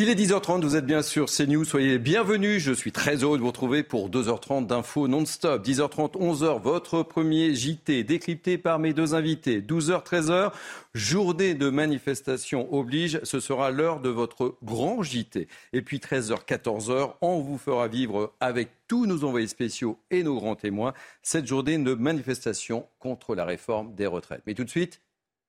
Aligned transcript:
Il 0.00 0.08
est 0.08 0.14
10h30, 0.14 0.60
vous 0.60 0.76
êtes 0.76 0.86
bien 0.86 1.02
sûr 1.02 1.26
CNews, 1.26 1.64
soyez 1.64 1.88
les 1.88 1.98
bienvenus. 1.98 2.62
Je 2.62 2.72
suis 2.72 2.92
très 2.92 3.16
heureux 3.16 3.36
de 3.36 3.42
vous 3.42 3.48
retrouver 3.48 3.82
pour 3.82 4.08
2h30 4.08 4.64
d'infos 4.64 5.08
non-stop. 5.08 5.66
10h30, 5.66 6.12
11h, 6.12 6.62
votre 6.62 7.02
premier 7.02 7.52
JT 7.52 8.04
décrypté 8.04 8.58
par 8.58 8.78
mes 8.78 8.92
deux 8.92 9.16
invités. 9.16 9.60
12h, 9.60 10.04
13h, 10.04 10.52
journée 10.94 11.54
de 11.54 11.68
manifestation 11.68 12.72
oblige, 12.72 13.18
ce 13.24 13.40
sera 13.40 13.72
l'heure 13.72 13.98
de 13.98 14.08
votre 14.08 14.54
grand 14.62 15.02
JT. 15.02 15.48
Et 15.72 15.82
puis 15.82 15.98
13h, 15.98 16.44
14h, 16.46 17.14
on 17.20 17.40
vous 17.40 17.58
fera 17.58 17.88
vivre 17.88 18.32
avec 18.38 18.68
tous 18.86 19.04
nos 19.04 19.24
envoyés 19.24 19.48
spéciaux 19.48 19.98
et 20.12 20.22
nos 20.22 20.36
grands 20.36 20.54
témoins 20.54 20.94
cette 21.24 21.48
journée 21.48 21.76
de 21.76 21.94
manifestation 21.94 22.86
contre 23.00 23.34
la 23.34 23.44
réforme 23.44 23.96
des 23.96 24.06
retraites. 24.06 24.42
Mais 24.46 24.54
tout 24.54 24.62
de 24.62 24.70
suite, 24.70 25.00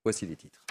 voici 0.03 0.25
les 0.25 0.35
titres. 0.35 0.65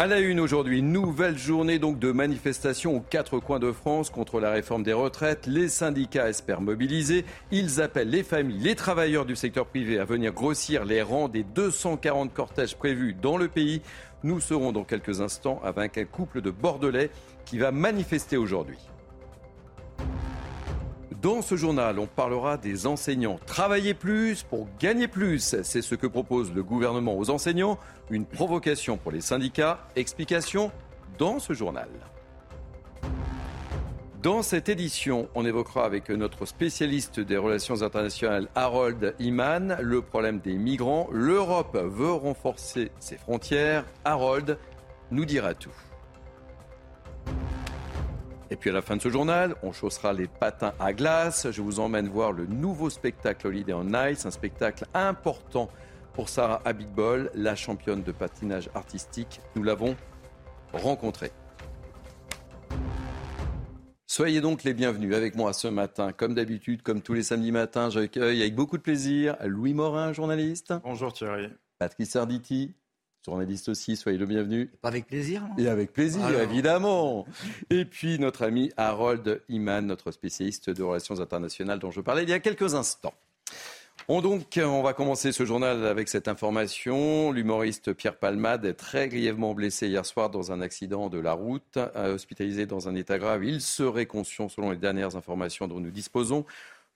À 0.00 0.06
la 0.06 0.20
une 0.20 0.38
aujourd'hui, 0.38 0.80
nouvelle 0.80 1.36
journée 1.36 1.80
donc 1.80 1.98
de 1.98 2.12
manifestation 2.12 2.94
aux 2.94 3.00
quatre 3.00 3.40
coins 3.40 3.58
de 3.58 3.72
France 3.72 4.10
contre 4.10 4.38
la 4.38 4.52
réforme 4.52 4.84
des 4.84 4.92
retraites. 4.92 5.48
Les 5.48 5.68
syndicats 5.68 6.28
espèrent 6.28 6.60
mobiliser. 6.60 7.24
Ils 7.50 7.82
appellent 7.82 8.10
les 8.10 8.22
familles, 8.22 8.60
les 8.60 8.76
travailleurs 8.76 9.26
du 9.26 9.34
secteur 9.34 9.66
privé 9.66 9.98
à 9.98 10.04
venir 10.04 10.32
grossir 10.32 10.84
les 10.84 11.02
rangs 11.02 11.26
des 11.26 11.42
240 11.42 12.32
cortèges 12.32 12.76
prévus 12.76 13.12
dans 13.12 13.36
le 13.36 13.48
pays. 13.48 13.82
Nous 14.22 14.38
serons 14.38 14.70
dans 14.70 14.84
quelques 14.84 15.20
instants 15.20 15.60
avec 15.64 15.98
un 15.98 16.04
couple 16.04 16.42
de 16.42 16.52
Bordelais 16.52 17.10
qui 17.44 17.58
va 17.58 17.72
manifester 17.72 18.36
aujourd'hui. 18.36 18.78
Dans 21.20 21.42
ce 21.42 21.56
journal, 21.56 21.98
on 21.98 22.06
parlera 22.06 22.56
des 22.56 22.86
enseignants. 22.86 23.40
Travailler 23.44 23.92
plus 23.92 24.44
pour 24.44 24.68
gagner 24.78 25.08
plus, 25.08 25.56
c'est 25.64 25.82
ce 25.82 25.96
que 25.96 26.06
propose 26.06 26.52
le 26.52 26.62
gouvernement 26.62 27.18
aux 27.18 27.28
enseignants. 27.30 27.76
Une 28.08 28.24
provocation 28.24 28.96
pour 28.98 29.10
les 29.10 29.20
syndicats. 29.20 29.80
Explication 29.96 30.70
dans 31.18 31.40
ce 31.40 31.54
journal. 31.54 31.88
Dans 34.22 34.42
cette 34.42 34.68
édition, 34.68 35.28
on 35.34 35.44
évoquera 35.44 35.84
avec 35.84 36.08
notre 36.08 36.46
spécialiste 36.46 37.18
des 37.18 37.36
relations 37.36 37.82
internationales, 37.82 38.48
Harold 38.54 39.16
Iman, 39.18 39.76
le 39.80 40.02
problème 40.02 40.38
des 40.38 40.54
migrants. 40.54 41.08
L'Europe 41.10 41.76
veut 41.76 42.12
renforcer 42.12 42.92
ses 43.00 43.16
frontières. 43.16 43.84
Harold 44.04 44.56
nous 45.10 45.24
dira 45.24 45.54
tout. 45.54 45.74
Et 48.50 48.56
puis 48.56 48.70
à 48.70 48.72
la 48.72 48.80
fin 48.80 48.96
de 48.96 49.02
ce 49.02 49.10
journal, 49.10 49.54
on 49.62 49.72
chaussera 49.72 50.14
les 50.14 50.26
patins 50.26 50.72
à 50.80 50.94
glace. 50.94 51.50
Je 51.50 51.60
vous 51.60 51.80
emmène 51.80 52.08
voir 52.08 52.32
le 52.32 52.46
nouveau 52.46 52.88
spectacle 52.88 53.46
Holiday 53.46 53.74
on 53.74 53.88
Ice, 54.08 54.24
un 54.24 54.30
spectacle 54.30 54.86
important 54.94 55.68
pour 56.14 56.30
Sarah 56.30 56.62
Abitbol, 56.64 57.30
la 57.34 57.54
championne 57.54 58.02
de 58.02 58.10
patinage 58.10 58.70
artistique. 58.74 59.40
Nous 59.54 59.62
l'avons 59.62 59.96
rencontrée. 60.72 61.30
Soyez 64.06 64.40
donc 64.40 64.64
les 64.64 64.72
bienvenus 64.72 65.14
avec 65.14 65.36
moi 65.36 65.52
ce 65.52 65.68
matin. 65.68 66.12
Comme 66.12 66.34
d'habitude, 66.34 66.82
comme 66.82 67.02
tous 67.02 67.12
les 67.12 67.22
samedis 67.22 67.52
matins, 67.52 67.90
j'accueille 67.90 68.40
avec 68.40 68.54
beaucoup 68.54 68.78
de 68.78 68.82
plaisir 68.82 69.36
Louis 69.44 69.74
Morin, 69.74 70.14
journaliste. 70.14 70.72
Bonjour 70.82 71.12
Thierry. 71.12 71.50
Patrick 71.78 72.08
Sarditi, 72.08 72.74
journaliste 73.24 73.68
aussi, 73.68 73.96
soyez 73.96 74.18
le 74.18 74.26
bienvenu. 74.26 74.70
avec 74.82 75.06
plaisir. 75.06 75.42
Et 75.58 75.68
avec 75.68 75.92
plaisir, 75.92 76.28
évidemment. 76.40 77.26
Et 77.70 77.84
puis 77.84 78.18
notre 78.18 78.42
ami 78.42 78.70
Harold 78.76 79.42
Iman, 79.48 79.86
notre 79.86 80.10
spécialiste 80.10 80.70
de 80.70 80.82
relations 80.82 81.20
internationales 81.20 81.78
dont 81.78 81.90
je 81.90 82.00
parlais 82.00 82.22
il 82.22 82.28
y 82.28 82.32
a 82.32 82.40
quelques 82.40 82.74
instants. 82.74 83.14
On, 84.10 84.22
donc, 84.22 84.58
on 84.62 84.82
va 84.82 84.94
commencer 84.94 85.32
ce 85.32 85.44
journal 85.44 85.84
avec 85.86 86.08
cette 86.08 86.28
information. 86.28 87.30
L'humoriste 87.32 87.92
Pierre 87.92 88.16
Palmade 88.16 88.64
est 88.64 88.74
très 88.74 89.08
grièvement 89.08 89.54
blessé 89.54 89.88
hier 89.88 90.06
soir 90.06 90.30
dans 90.30 90.50
un 90.50 90.62
accident 90.62 91.10
de 91.10 91.18
la 91.18 91.32
route, 91.32 91.76
euh, 91.76 92.14
hospitalisé 92.14 92.64
dans 92.64 92.88
un 92.88 92.94
état 92.94 93.18
grave. 93.18 93.44
Il 93.44 93.60
serait 93.60 94.06
conscient 94.06 94.48
selon 94.48 94.70
les 94.70 94.78
dernières 94.78 95.16
informations 95.16 95.68
dont 95.68 95.80
nous 95.80 95.90
disposons. 95.90 96.46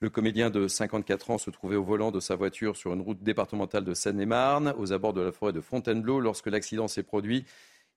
Le 0.03 0.09
comédien 0.09 0.49
de 0.49 0.67
54 0.67 1.29
ans 1.29 1.37
se 1.37 1.49
trouvait 1.49 1.77
au 1.77 1.83
volant 1.85 2.11
de 2.11 2.19
sa 2.19 2.35
voiture 2.35 2.75
sur 2.75 2.91
une 2.93 2.99
route 2.99 3.23
départementale 3.23 3.85
de 3.85 3.93
Seine-et-Marne, 3.93 4.73
aux 4.77 4.91
abords 4.91 5.13
de 5.13 5.21
la 5.21 5.31
forêt 5.31 5.53
de 5.53 5.61
Fontainebleau, 5.61 6.19
lorsque 6.19 6.47
l'accident 6.47 6.89
s'est 6.89 7.03
produit. 7.03 7.45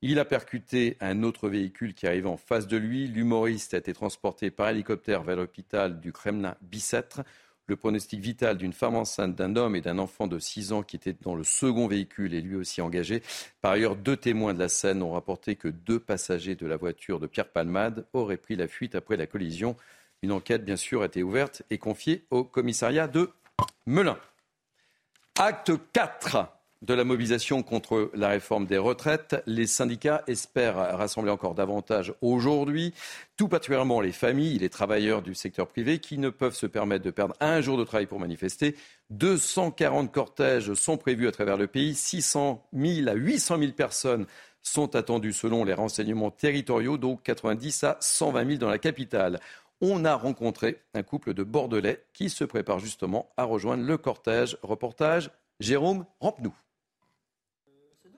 Il 0.02 0.20
a 0.20 0.24
percuté 0.24 0.96
un 1.00 1.24
autre 1.24 1.48
véhicule 1.48 1.94
qui 1.94 2.06
arrivait 2.06 2.28
en 2.28 2.36
face 2.36 2.68
de 2.68 2.76
lui. 2.76 3.08
L'humoriste 3.08 3.74
a 3.74 3.78
été 3.78 3.92
transporté 3.92 4.52
par 4.52 4.68
hélicoptère 4.68 5.24
vers 5.24 5.34
l'hôpital 5.34 5.98
du 5.98 6.12
Kremlin-Bicêtre. 6.12 7.22
Le 7.66 7.74
pronostic 7.74 8.20
vital 8.20 8.56
d'une 8.56 8.72
femme 8.72 8.94
enceinte, 8.94 9.34
d'un 9.34 9.56
homme 9.56 9.74
et 9.74 9.80
d'un 9.80 9.98
enfant 9.98 10.28
de 10.28 10.38
6 10.38 10.72
ans 10.72 10.84
qui 10.84 10.94
était 10.94 11.16
dans 11.20 11.34
le 11.34 11.42
second 11.42 11.88
véhicule 11.88 12.34
est 12.34 12.40
lui 12.40 12.54
aussi 12.54 12.80
engagé. 12.82 13.20
Par 13.60 13.72
ailleurs, 13.72 13.96
deux 13.96 14.16
témoins 14.16 14.54
de 14.54 14.60
la 14.60 14.68
scène 14.68 15.02
ont 15.02 15.10
rapporté 15.10 15.56
que 15.56 15.66
deux 15.66 15.98
passagers 15.98 16.54
de 16.54 16.68
la 16.68 16.76
voiture 16.76 17.18
de 17.18 17.26
Pierre 17.26 17.50
Palmade 17.50 18.06
auraient 18.12 18.36
pris 18.36 18.54
la 18.54 18.68
fuite 18.68 18.94
après 18.94 19.16
la 19.16 19.26
collision. 19.26 19.74
Une 20.22 20.32
enquête, 20.32 20.64
bien 20.64 20.76
sûr, 20.76 21.02
a 21.02 21.06
été 21.06 21.22
ouverte 21.22 21.62
et 21.70 21.78
confiée 21.78 22.26
au 22.30 22.44
commissariat 22.44 23.08
de 23.08 23.30
Melun. 23.86 24.18
Acte 25.38 25.72
4 25.92 26.48
de 26.82 26.94
la 26.94 27.04
mobilisation 27.04 27.62
contre 27.62 28.10
la 28.14 28.28
réforme 28.28 28.66
des 28.66 28.78
retraites. 28.78 29.42
Les 29.46 29.66
syndicats 29.66 30.22
espèrent 30.26 30.76
rassembler 30.76 31.30
encore 31.30 31.54
davantage 31.54 32.14
aujourd'hui, 32.20 32.94
tout 33.36 33.48
particulièrement 33.48 34.00
les 34.00 34.12
familles, 34.12 34.58
les 34.58 34.68
travailleurs 34.68 35.22
du 35.22 35.34
secteur 35.34 35.68
privé 35.68 35.98
qui 35.98 36.18
ne 36.18 36.30
peuvent 36.30 36.54
se 36.54 36.66
permettre 36.66 37.04
de 37.04 37.10
perdre 37.10 37.34
un 37.40 37.60
jour 37.60 37.78
de 37.78 37.84
travail 37.84 38.06
pour 38.06 38.20
manifester. 38.20 38.76
240 39.10 40.12
cortèges 40.12 40.74
sont 40.74 40.96
prévus 40.96 41.28
à 41.28 41.32
travers 41.32 41.56
le 41.56 41.66
pays, 41.66 41.94
600 41.94 42.66
000 42.74 43.08
à 43.08 43.14
800 43.14 43.58
000 43.58 43.72
personnes 43.72 44.26
sont 44.62 44.96
attendues 44.96 45.32
selon 45.32 45.64
les 45.64 45.74
renseignements 45.74 46.32
territoriaux, 46.32 46.98
donc 46.98 47.22
90 47.22 47.84
à 47.84 47.96
120 48.00 48.46
000 48.46 48.58
dans 48.58 48.68
la 48.68 48.78
capitale 48.78 49.40
on 49.80 50.04
a 50.04 50.14
rencontré 50.14 50.82
un 50.94 51.02
couple 51.02 51.34
de 51.34 51.42
Bordelais 51.42 52.04
qui 52.12 52.30
se 52.30 52.44
prépare 52.44 52.78
justement 52.78 53.30
à 53.36 53.44
rejoindre 53.44 53.84
le 53.84 53.98
cortège. 53.98 54.56
Reportage 54.62 55.30
Jérôme 55.60 56.06
Rampenou. 56.20 56.54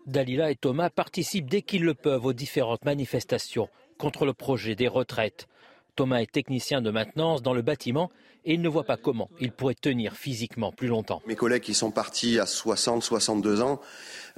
Dalila 0.07 0.51
et 0.51 0.57
Thomas 0.57 0.91
participent 0.91 1.51
dès 1.51 1.63
qu'ils 1.63 1.85
le 1.85 1.95
peuvent 1.95 2.25
aux 2.25 2.33
différentes 2.33 2.85
manifestations 2.85 3.69
contre 3.99 4.25
le 4.25 4.33
projet 4.33 4.75
des 4.75 4.89
retraites. 4.89 5.49
Thomas 5.98 6.20
est 6.20 6.31
technicien 6.31 6.81
de 6.81 6.92
maintenance 6.92 7.42
dans 7.42 7.53
le 7.53 7.60
bâtiment 7.60 8.12
et 8.44 8.54
il 8.54 8.62
ne 8.62 8.69
voit 8.69 8.84
pas 8.84 8.97
comment 8.97 9.28
il 9.41 9.50
pourrait 9.50 9.75
tenir 9.75 10.14
physiquement 10.14 10.70
plus 10.70 10.86
longtemps. 10.86 11.20
Mes 11.26 11.34
collègues 11.34 11.64
qui 11.64 11.75
sont 11.75 11.91
partis 11.91 12.38
à 12.38 12.47
60, 12.47 13.03
62 13.03 13.62
ans, 13.62 13.81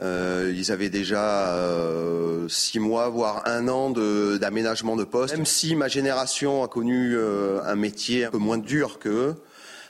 euh, 0.01 0.55
ils 0.57 0.73
avaient 0.73 0.89
déjà 0.89 1.55
euh, 1.57 2.49
six 2.49 2.79
mois, 2.79 3.11
voire 3.11 3.43
un 3.47 3.69
an 3.69 3.91
d'aménagement 3.91 4.97
de, 4.97 5.05
poste. 5.05 5.37
Même 5.37 5.45
si 5.45 5.77
ma 5.77 5.89
génération 5.89 6.63
a 6.65 6.69
connu 6.69 7.15
euh, 7.15 7.61
un 7.67 7.77
métier 7.77 8.25
un 8.25 8.31
peu 8.31 8.39
moins 8.39 8.57
dur 8.57 8.99
qu'eux, 8.99 9.35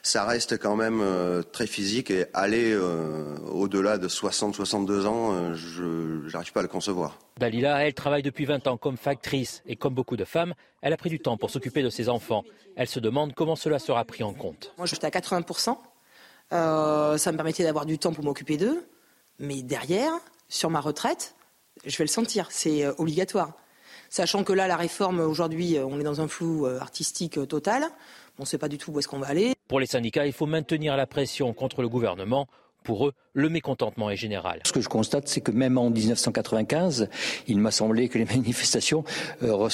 ça 0.03 0.25
reste 0.25 0.59
quand 0.59 0.77
même 0.77 1.00
euh, 1.00 1.43
très 1.43 1.66
physique 1.66 2.11
et 2.11 2.27
aller 2.33 2.72
euh, 2.72 3.37
au-delà 3.50 3.99
de 3.99 4.09
60-62 4.09 5.06
ans, 5.06 5.33
euh, 5.33 5.55
je 5.55 6.33
n'arrive 6.33 6.53
pas 6.53 6.61
à 6.61 6.62
le 6.62 6.69
concevoir. 6.69 7.19
Dalila, 7.38 7.84
elle 7.84 7.94
travaille 7.94 8.22
depuis 8.22 8.44
20 8.44 8.66
ans 8.66 8.77
comme 8.77 8.97
factrice 8.97 9.62
et 9.66 9.77
comme 9.77 9.94
beaucoup 9.94 10.16
de 10.16 10.25
femmes, 10.25 10.55
elle 10.83 10.93
a 10.93 10.97
pris 10.97 11.11
du 11.11 11.21
temps 11.21 11.37
pour 11.37 11.50
s'occuper 11.50 11.83
de 11.83 11.91
ses 11.91 12.09
enfants. 12.09 12.44
Elle 12.77 12.88
se 12.88 13.00
demande 13.00 13.34
comment 13.34 13.56
cela 13.56 13.78
sera 13.78 14.05
pris 14.05 14.22
en 14.22 14.33
compte. 14.33 14.72
Moi, 14.78 14.87
j'étais 14.87 15.06
à 15.06 15.11
80%. 15.11 15.77
ça 16.50 17.32
me 17.32 17.37
permettait 17.37 17.65
d'avoir 17.65 17.87
du 17.87 17.99
temps 17.99 18.12
pour 18.12 18.25
m'occuper 18.25 18.56
d'eux. 18.56 18.87
Mais 19.38 19.62
derrière, 19.62 20.12
sur 20.49 20.71
ma 20.71 20.81
retraite, 20.81 21.34
je 21.87 21.97
vais 21.97 22.05
le 22.05 22.09
sentir. 22.09 22.49
C'est 22.50 22.87
obligatoire. 22.99 23.53
Sachant 24.11 24.44
que 24.44 24.53
là, 24.53 24.67
la 24.67 24.77
réforme, 24.77 25.21
aujourd'hui, 25.21 25.78
on 25.78 25.99
est 25.99 26.05
dans 26.05 26.21
un 26.21 26.28
flou 26.28 26.67
artistique 26.67 27.38
total. 27.49 27.84
On 28.41 28.45
ne 28.45 28.47
sait 28.47 28.56
pas 28.56 28.69
du 28.69 28.78
tout 28.78 28.91
où 28.91 28.99
est-ce 28.99 29.06
qu'on 29.06 29.19
va 29.19 29.27
aller. 29.27 29.53
Pour 29.69 29.81
les 29.81 29.87
syndicats, 29.87 30.25
il 30.25 30.33
faut 30.33 30.47
maintenir 30.47 30.97
la 30.97 31.06
pression 31.06 31.53
contre 31.53 31.83
le 31.83 31.91
gouvernement. 31.91 32.49
Pour 32.84 33.06
eux, 33.06 33.12
le 33.34 33.51
mécontentement 33.51 34.09
est 34.09 34.17
général. 34.17 34.61
Ce 34.65 34.73
que 34.73 34.81
je 34.81 34.89
constate, 34.89 35.28
c'est 35.28 35.43
que 35.43 35.51
même 35.51 35.77
en 35.77 35.91
1995, 35.91 37.11
il 37.49 37.59
m'a 37.59 37.71
semblé 37.71 38.09
que 38.09 38.17
les 38.17 38.25
manifestations 38.37 39.05
euh, 39.43 39.69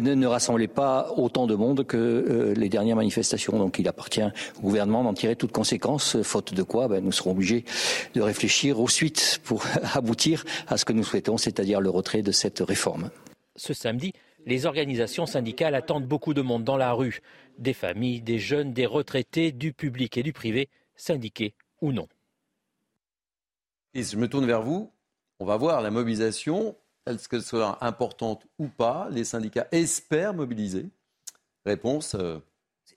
ne, 0.00 0.26
rassemblaient 0.26 0.66
pas 0.66 1.12
autant 1.18 1.46
de 1.46 1.54
monde 1.56 1.84
que 1.84 1.98
euh, 1.98 2.54
les 2.54 2.70
dernières 2.70 2.96
manifestations. 2.96 3.58
Donc 3.58 3.78
il 3.78 3.86
appartient 3.86 4.22
au 4.22 4.62
gouvernement 4.62 5.04
d'en 5.04 5.12
tirer 5.12 5.36
toutes 5.36 5.52
conséquences, 5.52 6.22
faute 6.22 6.54
de 6.54 6.62
quoi 6.62 6.88
ben, 6.88 7.04
nous 7.04 7.12
serons 7.12 7.32
obligés 7.32 7.66
de 8.14 8.22
réfléchir 8.22 8.80
aux 8.80 8.88
suites 8.88 9.42
pour 9.44 9.66
aboutir 9.92 10.42
à 10.68 10.78
ce 10.78 10.86
que 10.86 10.94
nous 10.94 11.04
souhaitons, 11.04 11.36
c'est-à-dire 11.36 11.82
le 11.82 11.90
retrait 11.90 12.22
de 12.22 12.32
cette 12.32 12.60
réforme. 12.60 13.10
Ce 13.56 13.74
samedi, 13.74 14.14
les 14.46 14.64
organisations 14.64 15.26
syndicales 15.26 15.74
attendent 15.74 16.06
beaucoup 16.06 16.32
de 16.32 16.40
monde 16.40 16.64
dans 16.64 16.76
la 16.76 16.92
rue 16.92 17.20
des 17.58 17.74
familles, 17.74 18.22
des 18.22 18.38
jeunes, 18.38 18.72
des 18.72 18.86
retraités, 18.86 19.52
du 19.52 19.72
public 19.72 20.16
et 20.16 20.22
du 20.22 20.32
privé, 20.32 20.68
syndiqués 20.94 21.54
ou 21.82 21.92
non. 21.92 22.08
Et 23.92 24.02
je 24.02 24.16
me 24.16 24.28
tourne 24.28 24.46
vers 24.46 24.62
vous. 24.62 24.92
On 25.40 25.44
va 25.44 25.56
voir 25.56 25.82
la 25.82 25.90
mobilisation. 25.90 26.76
Est-ce 27.06 27.28
qu'elle 27.28 27.42
sera 27.42 27.84
importante 27.84 28.46
ou 28.58 28.68
pas? 28.68 29.08
Les 29.10 29.24
syndicats 29.24 29.68
espèrent 29.72 30.34
mobiliser. 30.34 30.86
Réponse. 31.64 32.16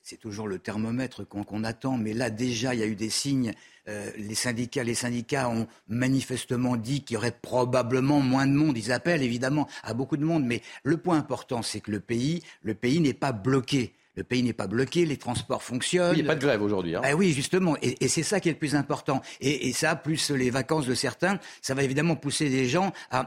C'est 0.09 0.17
toujours 0.17 0.47
le 0.47 0.57
thermomètre 0.57 1.23
qu'on 1.23 1.63
attend, 1.63 1.95
mais 1.95 2.13
là 2.13 2.31
déjà 2.31 2.73
il 2.73 2.79
y 2.79 2.83
a 2.83 2.87
eu 2.87 2.95
des 2.95 3.11
signes. 3.11 3.53
Euh, 3.87 4.09
les 4.17 4.33
syndicats, 4.33 4.83
les 4.83 4.95
syndicats 4.95 5.47
ont 5.47 5.67
manifestement 5.87 6.77
dit 6.77 7.03
qu'il 7.03 7.13
y 7.13 7.17
aurait 7.17 7.37
probablement 7.39 8.19
moins 8.19 8.47
de 8.47 8.53
monde. 8.53 8.75
Ils 8.75 8.91
appellent 8.91 9.21
évidemment 9.21 9.67
à 9.83 9.93
beaucoup 9.93 10.17
de 10.17 10.25
monde, 10.25 10.43
mais 10.43 10.63
le 10.81 10.97
point 10.97 11.19
important, 11.19 11.61
c'est 11.61 11.79
que 11.79 11.91
le 11.91 11.99
pays, 11.99 12.41
le 12.63 12.73
pays 12.73 12.99
n'est 13.01 13.13
pas 13.13 13.33
bloqué. 13.33 13.93
Le 14.15 14.23
pays 14.23 14.43
n'est 14.43 14.53
pas 14.53 14.67
bloqué, 14.67 15.05
les 15.05 15.17
transports 15.17 15.63
fonctionnent. 15.63 16.13
il 16.13 16.23
n'y 16.23 16.27
a 16.27 16.31
pas 16.31 16.35
de 16.35 16.41
grève 16.41 16.61
aujourd'hui. 16.61 16.95
Hein. 16.95 17.01
Ah 17.03 17.15
oui, 17.15 17.31
justement. 17.31 17.77
Et, 17.81 18.07
c'est 18.07 18.23
ça 18.23 18.39
qui 18.39 18.49
est 18.49 18.51
le 18.51 18.57
plus 18.57 18.75
important. 18.75 19.21
Et, 19.39 19.71
ça, 19.71 19.95
plus 19.95 20.31
les 20.31 20.49
vacances 20.49 20.85
de 20.85 20.93
certains, 20.93 21.39
ça 21.61 21.73
va 21.73 21.83
évidemment 21.83 22.15
pousser 22.15 22.49
les 22.49 22.67
gens 22.67 22.91
à, 23.11 23.23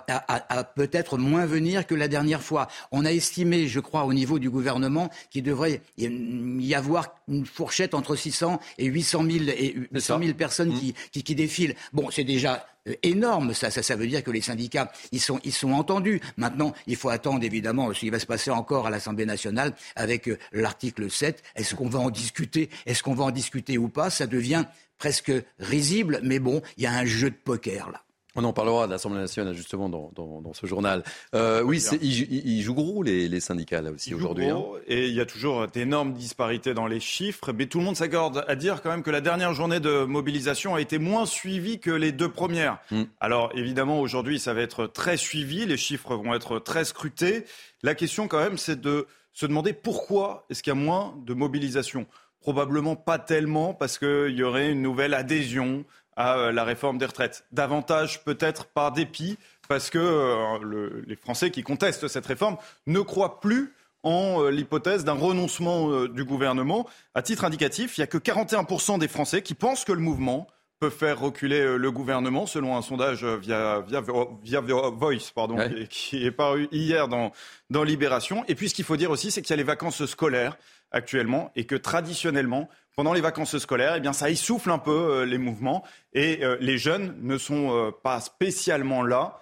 peut-être 0.76 1.18
moins 1.18 1.46
venir 1.46 1.86
que 1.86 1.94
la 1.94 2.08
dernière 2.08 2.42
fois. 2.42 2.68
On 2.90 3.04
a 3.04 3.12
estimé, 3.12 3.68
je 3.68 3.80
crois, 3.80 4.04
au 4.04 4.12
niveau 4.12 4.38
du 4.38 4.50
gouvernement, 4.50 5.08
qu'il 5.30 5.44
devrait 5.44 5.80
y 5.96 6.74
avoir 6.74 7.14
une 7.28 7.46
fourchette 7.46 7.94
entre 7.94 8.16
600 8.16 8.60
et 8.78 8.86
800 8.86 9.24
000, 9.30 9.44
et 9.48 9.74
800 9.92 10.18
000 10.18 10.34
personnes 10.34 10.74
mmh. 10.74 10.92
qui, 11.12 11.22
qui 11.22 11.34
défilent. 11.34 11.74
Bon, 11.92 12.10
c'est 12.10 12.24
déjà 12.24 12.66
énorme. 13.02 13.54
Ça, 13.54 13.70
ça, 13.70 13.96
veut 13.96 14.06
dire 14.06 14.22
que 14.22 14.30
les 14.30 14.40
syndicats, 14.40 14.90
ils 15.12 15.20
sont, 15.20 15.40
ils 15.44 15.52
sont 15.52 15.72
entendus. 15.72 16.20
Maintenant, 16.36 16.72
il 16.86 16.96
faut 16.96 17.08
attendre 17.08 17.44
évidemment 17.44 17.92
ce 17.92 18.00
qui 18.00 18.10
va 18.10 18.18
se 18.18 18.26
passer 18.26 18.50
encore 18.50 18.86
à 18.86 18.90
l'Assemblée 18.90 19.26
nationale 19.26 19.74
avec 19.96 20.28
euh, 20.28 20.38
l'article 20.52 21.10
7. 21.10 21.42
Est-ce 21.54 21.74
qu'on 21.74 21.88
va 21.88 22.00
en 22.00 22.10
discuter? 22.10 22.70
Est-ce 22.86 23.02
qu'on 23.02 23.14
va 23.14 23.24
en 23.24 23.30
discuter 23.30 23.78
ou 23.78 23.88
pas? 23.88 24.10
Ça 24.10 24.26
devient 24.26 24.64
presque 24.98 25.32
risible, 25.58 26.20
mais 26.22 26.38
bon, 26.38 26.62
il 26.76 26.84
y 26.84 26.86
a 26.86 26.92
un 26.92 27.04
jeu 27.04 27.30
de 27.30 27.36
poker 27.36 27.90
là. 27.90 28.02
On 28.34 28.44
en 28.44 28.52
parlera 28.54 28.86
de 28.86 28.92
l'Assemblée 28.92 29.20
nationale 29.20 29.54
justement 29.54 29.88
dans, 29.90 30.52
ce 30.54 30.66
journal. 30.66 31.02
Euh, 31.34 31.62
oui, 31.62 31.82
ils, 32.00 32.62
jouent 32.62 32.74
gros 32.74 33.02
les, 33.02 33.40
syndicats 33.40 33.82
là 33.82 33.90
aussi 33.90 34.14
aujourd'hui. 34.14 34.48
Hein. 34.48 34.62
Et 34.86 35.08
il 35.08 35.14
y 35.14 35.20
a 35.20 35.26
toujours 35.26 35.66
d'énormes 35.66 36.14
disparités 36.14 36.72
dans 36.72 36.86
les 36.86 37.00
chiffres, 37.00 37.52
mais 37.52 37.66
tout 37.66 37.78
le 37.78 37.84
monde 37.84 37.96
s'accorde 37.96 38.44
à 38.48 38.54
dire 38.54 38.80
quand 38.82 38.90
même 38.90 39.02
que 39.02 39.10
la 39.10 39.20
dernière 39.20 39.52
journée 39.52 39.80
de 39.80 40.04
mobilisation 40.04 40.74
a 40.74 40.80
été 40.80 40.98
moins 40.98 41.26
suivie 41.26 41.78
que 41.78 41.90
les 41.90 42.12
deux 42.12 42.30
premières. 42.30 42.78
Hmm. 42.90 43.02
Alors 43.20 43.50
évidemment 43.54 44.00
aujourd'hui 44.00 44.38
ça 44.38 44.54
va 44.54 44.62
être 44.62 44.86
très 44.86 45.18
suivi, 45.18 45.66
les 45.66 45.76
chiffres 45.76 46.16
vont 46.16 46.34
être 46.34 46.58
très 46.58 46.84
scrutés. 46.84 47.44
La 47.82 47.94
question 47.94 48.28
quand 48.28 48.38
même 48.38 48.56
c'est 48.56 48.80
de 48.80 49.06
se 49.32 49.46
demander 49.46 49.72
pourquoi 49.72 50.46
est-ce 50.48 50.62
qu'il 50.62 50.72
y 50.72 50.76
a 50.76 50.80
moins 50.80 51.14
de 51.24 51.34
mobilisation? 51.34 52.06
Probablement 52.40 52.96
pas 52.96 53.18
tellement 53.18 53.74
parce 53.74 53.98
qu'il 53.98 54.34
y 54.34 54.42
aurait 54.42 54.70
une 54.70 54.82
nouvelle 54.82 55.14
adhésion 55.14 55.84
à 56.16 56.36
euh, 56.36 56.52
la 56.52 56.64
réforme 56.64 56.98
des 56.98 57.06
retraites. 57.06 57.44
Davantage 57.52 58.24
peut-être 58.24 58.66
par 58.66 58.92
dépit, 58.92 59.38
parce 59.68 59.90
que 59.90 59.98
euh, 59.98 61.02
les 61.06 61.16
Français 61.16 61.50
qui 61.50 61.62
contestent 61.62 62.08
cette 62.08 62.26
réforme 62.26 62.56
ne 62.86 63.00
croient 63.00 63.40
plus 63.40 63.74
en 64.02 64.42
euh, 64.42 64.50
l'hypothèse 64.50 65.04
d'un 65.04 65.12
renoncement 65.12 66.06
du 66.06 66.24
gouvernement. 66.24 66.88
À 67.14 67.22
titre 67.22 67.44
indicatif, 67.44 67.96
il 67.96 68.00
n'y 68.00 68.04
a 68.04 68.08
que 68.08 68.18
41% 68.18 68.98
des 68.98 69.08
Français 69.08 69.42
qui 69.42 69.54
pensent 69.54 69.84
que 69.84 69.92
le 69.92 70.00
mouvement 70.00 70.46
peut 70.80 70.90
faire 70.90 71.20
reculer 71.20 71.78
le 71.78 71.92
gouvernement, 71.92 72.44
selon 72.44 72.76
un 72.76 72.82
sondage 72.82 73.24
via, 73.24 73.84
via, 73.86 74.02
via 74.42 74.60
Voice, 74.60 75.30
pardon, 75.32 75.56
qui, 75.88 76.26
est 76.26 76.32
paru 76.32 76.66
hier 76.72 77.06
dans, 77.06 77.30
dans 77.70 77.84
Libération. 77.84 78.44
Et 78.48 78.56
puis 78.56 78.68
ce 78.68 78.74
qu'il 78.74 78.84
faut 78.84 78.96
dire 78.96 79.12
aussi, 79.12 79.30
c'est 79.30 79.42
qu'il 79.42 79.50
y 79.50 79.52
a 79.52 79.58
les 79.58 79.62
vacances 79.62 80.04
scolaires 80.06 80.56
actuellement 80.92 81.50
et 81.56 81.64
que 81.64 81.74
traditionnellement, 81.74 82.68
pendant 82.96 83.12
les 83.12 83.20
vacances 83.20 83.56
scolaires, 83.58 83.94
eh 83.96 84.00
bien, 84.00 84.12
ça 84.12 84.30
essouffle 84.30 84.70
un 84.70 84.78
peu 84.78 84.90
euh, 84.90 85.24
les 85.24 85.38
mouvements 85.38 85.84
et 86.12 86.44
euh, 86.44 86.56
les 86.60 86.78
jeunes 86.78 87.16
ne 87.22 87.38
sont 87.38 87.72
euh, 87.72 87.90
pas 87.90 88.20
spécialement 88.20 89.02
là 89.02 89.38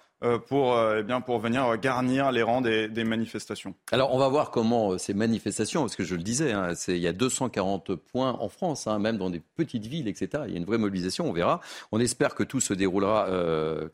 pour, 0.47 0.75
euh, 0.75 1.01
eh 1.07 1.21
pour 1.25 1.39
venir 1.39 1.77
garnir 1.77 2.31
les 2.31 2.43
rangs 2.43 2.61
des, 2.61 3.03
manifestations. 3.03 3.73
Alors, 3.91 4.13
on 4.13 4.19
va 4.19 4.27
voir 4.27 4.51
comment 4.51 4.91
euh, 4.91 4.97
ces 4.97 5.13
manifestations, 5.13 5.81
parce 5.81 5.95
que 5.95 6.03
je 6.03 6.15
le 6.15 6.21
disais, 6.21 6.51
hein, 6.51 6.73
il 6.87 6.97
y 6.97 7.07
a 7.07 7.13
240 7.13 7.95
points 7.95 8.37
en 8.39 8.47
France, 8.47 8.87
hein, 8.87 8.99
même 8.99 9.17
dans 9.17 9.29
des 9.29 9.39
petites 9.39 9.87
villes, 9.87 10.07
etc. 10.07 10.43
Il 10.47 10.51
y 10.51 10.55
a 10.55 10.57
une 10.57 10.65
vraie 10.65 10.77
mobilisation, 10.77 11.27
on 11.27 11.33
verra. 11.33 11.59
On 11.91 11.99
espère 11.99 12.35
que 12.35 12.43
tout 12.43 12.59
se 12.59 12.73
déroulera 12.73 13.27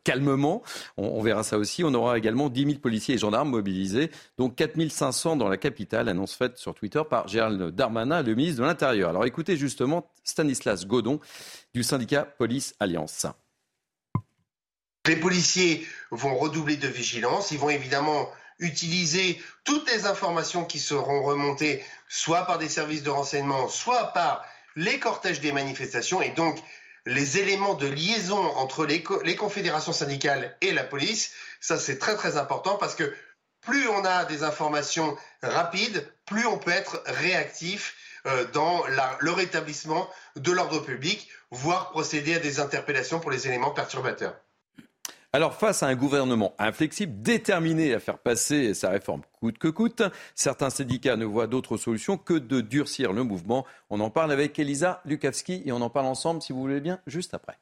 calmement. 0.04 0.62
On, 0.98 1.22
verra 1.22 1.44
ça 1.44 1.58
aussi. 1.58 1.84
On 1.84 1.94
aura 1.94 2.18
également 2.18 2.50
10 2.50 2.66
000 2.66 2.80
policiers 2.80 3.16
et 3.16 3.18
gendarmes 3.18 3.50
mobilisés, 3.50 4.12
donc 4.38 4.56
4 4.56 4.78
500 4.90 5.38
dans 5.38 5.48
la 5.48 5.58
capitale, 5.58 6.10
annonce 6.10 6.34
faite 6.34 6.58
sur 6.58 6.74
Twitter 6.74 7.02
par 7.10 7.28
Gérald 7.28 7.74
Darmanin, 7.74 8.22
le 8.22 8.36
ministre 8.36 8.62
de 8.62 8.68
l'Intérieur. 8.68 9.10
Alors, 9.10 9.26
écoutez 9.26 9.58
justement 9.58 10.12
Stanislas 10.24 10.86
Godon 10.86 11.20
du 11.74 11.84
syndicat 11.84 12.24
Police 12.24 12.76
Alliance. 12.80 13.28
Les 15.08 15.16
policiers 15.16 15.88
vont 16.12 16.36
redoubler 16.38 16.76
de 16.76 16.88
vigilance. 16.88 17.52
Ils 17.52 17.60
vont 17.60 17.70
évidemment 17.70 18.30
utiliser 18.60 19.42
toutes 19.64 19.90
les 19.90 20.06
informations 20.06 20.66
qui 20.66 20.80
seront 20.80 21.24
remontées, 21.24 21.84
soit 22.10 22.46
par 22.46 22.58
des 22.58 22.70
services 22.70 23.04
de 23.04 23.10
renseignement, 23.10 23.70
soit 23.70 24.14
par 24.14 24.44
les 24.76 25.00
cortèges 25.00 25.40
des 25.40 25.52
manifestations. 25.52 26.22
Et 26.22 26.32
donc, 26.32 26.62
les 27.06 27.38
éléments 27.38 27.76
de 27.76 27.88
liaison 27.88 28.38
entre 28.58 28.86
les, 28.86 29.02
confédérations 29.36 29.94
syndicales 29.94 30.56
et 30.60 30.74
la 30.74 30.84
police, 30.84 31.32
ça 31.62 31.80
c'est 31.80 32.00
très 32.00 32.16
très 32.18 32.36
important 32.36 32.76
parce 32.76 32.96
que 32.96 33.16
plus 33.62 33.88
on 33.88 34.04
a 34.04 34.26
des 34.26 34.44
informations 34.44 35.18
rapides, 35.42 36.06
plus 36.26 36.46
on 36.46 36.58
peut 36.58 36.72
être 36.72 37.02
réactif 37.06 37.96
euh, 38.26 38.46
dans 38.52 38.84
le 39.20 39.32
rétablissement 39.32 40.10
de 40.36 40.52
l'ordre 40.52 40.80
public, 40.80 41.30
voire 41.50 41.92
procéder 41.92 42.36
à 42.36 42.40
des 42.40 42.60
interpellations 42.60 43.22
pour 43.22 43.32
les 43.32 43.48
éléments 43.48 43.72
perturbateurs. 43.72 44.36
Alors 45.34 45.54
face 45.54 45.84
à 45.84 45.88
un 45.88 45.96
gouvernement 45.96 46.56
inflexible, 46.58 47.22
déterminé 47.22 47.94
à 47.94 48.00
faire 48.00 48.18
passer 48.18 48.74
sa 48.74 48.90
réforme 48.90 49.22
coûte 49.40 49.58
que 49.58 49.68
coûte, 49.68 50.02
certains 50.36 50.70
syndicats 50.70 51.18
ne 51.18 51.26
voient 51.26 51.48
d'autre 51.48 51.76
solution 51.76 52.18
que 52.18 52.34
de 52.34 52.62
durcir 52.62 53.12
le 53.12 53.24
mouvement. 53.24 53.66
On 53.90 54.00
en 54.00 54.10
parle 54.10 54.32
avec 54.32 54.58
Elisa 54.58 55.02
Lukavski 55.04 55.64
et 55.66 55.72
on 55.74 55.82
en 55.82 55.90
parle 55.90 56.08
ensemble, 56.08 56.42
si 56.42 56.54
vous 56.54 56.62
voulez 56.62 56.80
bien, 56.80 57.00
juste 57.08 57.34
après 57.34 57.58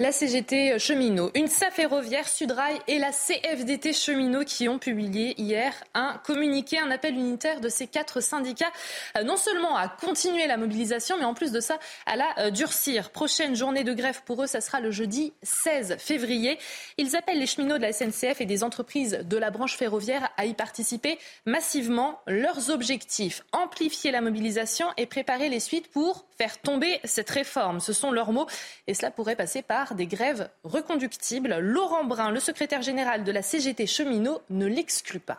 la 0.00 0.12
CGT 0.12 0.78
cheminot, 0.78 1.32
une 1.34 1.48
SAF 1.48 1.74
ferroviaire, 1.74 2.28
Sudrail 2.28 2.78
et 2.86 3.00
la 3.00 3.10
CFDT 3.10 3.92
cheminot 3.92 4.44
qui 4.44 4.68
ont 4.68 4.78
publié 4.78 5.34
hier 5.40 5.74
un 5.92 6.20
communiqué, 6.24 6.78
un 6.78 6.92
appel 6.92 7.14
unitaire 7.14 7.60
de 7.60 7.68
ces 7.68 7.88
quatre 7.88 8.20
syndicats, 8.20 8.70
euh, 9.16 9.24
non 9.24 9.36
seulement 9.36 9.74
à 9.74 9.88
continuer 9.88 10.46
la 10.46 10.56
mobilisation, 10.56 11.16
mais 11.18 11.24
en 11.24 11.34
plus 11.34 11.50
de 11.50 11.58
ça, 11.58 11.80
à 12.06 12.14
la 12.14 12.26
euh, 12.38 12.50
durcir. 12.52 13.10
Prochaine 13.10 13.56
journée 13.56 13.82
de 13.82 13.92
grève 13.92 14.22
pour 14.24 14.40
eux, 14.40 14.46
ça 14.46 14.60
sera 14.60 14.78
le 14.78 14.92
jeudi 14.92 15.32
16 15.42 15.96
février. 15.98 16.60
Ils 16.96 17.16
appellent 17.16 17.40
les 17.40 17.46
cheminots 17.46 17.78
de 17.78 17.82
la 17.82 17.92
SNCF 17.92 18.40
et 18.40 18.46
des 18.46 18.62
entreprises 18.62 19.18
de 19.24 19.36
la 19.36 19.50
branche 19.50 19.76
ferroviaire 19.76 20.30
à 20.36 20.46
y 20.46 20.54
participer 20.54 21.18
massivement. 21.44 22.20
Leurs 22.28 22.70
objectifs, 22.70 23.42
amplifier 23.50 24.12
la 24.12 24.20
mobilisation 24.20 24.86
et 24.96 25.06
préparer 25.06 25.48
les 25.48 25.58
suites 25.58 25.88
pour 25.90 26.24
faire 26.36 26.56
tomber 26.58 27.00
cette 27.02 27.30
réforme. 27.30 27.80
Ce 27.80 27.92
sont 27.92 28.12
leurs 28.12 28.30
mots 28.30 28.46
et 28.86 28.94
cela 28.94 29.10
pourrait 29.10 29.34
passer 29.34 29.60
par 29.60 29.87
des 29.94 30.06
grèves 30.06 30.48
reconductibles. 30.64 31.58
Laurent 31.58 32.04
Brun, 32.04 32.30
le 32.30 32.40
secrétaire 32.40 32.82
général 32.82 33.24
de 33.24 33.32
la 33.32 33.42
CGT 33.42 33.86
cheminot, 33.86 34.40
ne 34.50 34.66
l'exclut 34.66 35.20
pas. 35.20 35.38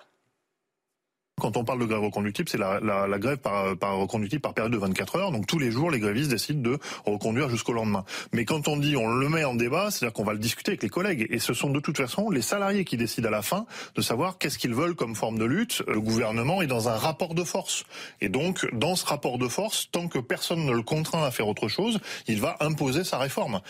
Quand 1.39 1.57
on 1.57 1.63
parle 1.63 1.79
de 1.79 1.85
grève 1.85 2.01
reconductible, 2.01 2.49
c'est 2.49 2.57
la, 2.57 3.17
grève 3.17 3.37
par, 3.37 3.97
reconductible 3.97 4.41
par 4.41 4.53
période 4.53 4.73
de 4.73 4.77
24 4.77 5.15
heures. 5.15 5.31
Donc 5.31 5.47
tous 5.47 5.57
les 5.57 5.71
jours, 5.71 5.89
les 5.89 5.99
grévistes 5.99 6.29
décident 6.29 6.71
de 6.71 6.77
reconduire 7.05 7.49
jusqu'au 7.49 7.73
lendemain. 7.73 8.03
Mais 8.33 8.45
quand 8.45 8.67
on 8.67 8.77
dit 8.77 8.95
on 8.95 9.07
le 9.07 9.29
met 9.29 9.43
en 9.43 9.55
débat, 9.55 9.89
c'est-à-dire 9.89 10.13
qu'on 10.13 10.23
va 10.23 10.33
le 10.33 10.39
discuter 10.39 10.71
avec 10.71 10.83
les 10.83 10.89
collègues. 10.89 11.27
Et 11.29 11.39
ce 11.39 11.53
sont 11.53 11.69
de 11.69 11.79
toute 11.79 11.97
façon 11.97 12.29
les 12.29 12.41
salariés 12.41 12.85
qui 12.85 12.97
décident 12.97 13.29
à 13.29 13.31
la 13.31 13.41
fin 13.41 13.65
de 13.95 14.01
savoir 14.01 14.37
qu'est-ce 14.37 14.59
qu'ils 14.59 14.75
veulent 14.75 14.95
comme 14.95 15.15
forme 15.15 15.39
de 15.39 15.45
lutte. 15.45 15.81
Le 15.87 16.01
gouvernement 16.01 16.61
est 16.61 16.67
dans 16.67 16.89
un 16.89 16.95
rapport 16.95 17.33
de 17.33 17.43
force. 17.43 17.85
Et 18.21 18.29
donc, 18.29 18.67
dans 18.73 18.95
ce 18.95 19.05
rapport 19.05 19.37
de 19.37 19.47
force, 19.47 19.89
tant 19.91 20.07
que 20.07 20.19
personne 20.19 20.65
ne 20.65 20.73
le 20.73 20.83
contraint 20.83 21.23
à 21.23 21.31
faire 21.31 21.47
autre 21.47 21.67
chose, 21.67 21.99
il 22.27 22.41
va 22.41 22.57
imposer 22.59 23.03
sa 23.03 23.17
réforme. 23.17 23.61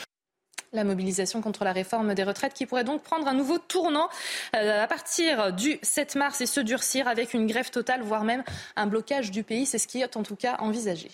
La 0.73 0.83
mobilisation 0.83 1.41
contre 1.41 1.63
la 1.63 1.71
réforme 1.71 2.13
des 2.13 2.23
retraites 2.23 2.53
qui 2.53 2.65
pourrait 2.65 2.83
donc 2.83 3.01
prendre 3.01 3.27
un 3.27 3.33
nouveau 3.33 3.57
tournant 3.57 4.09
euh, 4.55 4.83
à 4.83 4.87
partir 4.87 5.51
du 5.53 5.79
7 5.81 6.15
mars 6.15 6.41
et 6.41 6.45
se 6.45 6.59
durcir 6.59 7.07
avec 7.07 7.33
une 7.33 7.47
grève 7.47 7.69
totale, 7.71 8.01
voire 8.01 8.23
même 8.23 8.43
un 8.75 8.85
blocage 8.85 9.31
du 9.31 9.43
pays. 9.43 9.65
C'est 9.65 9.79
ce 9.79 9.87
qui 9.87 10.01
est 10.01 10.15
en 10.15 10.23
tout 10.23 10.35
cas 10.35 10.57
envisagé. 10.59 11.09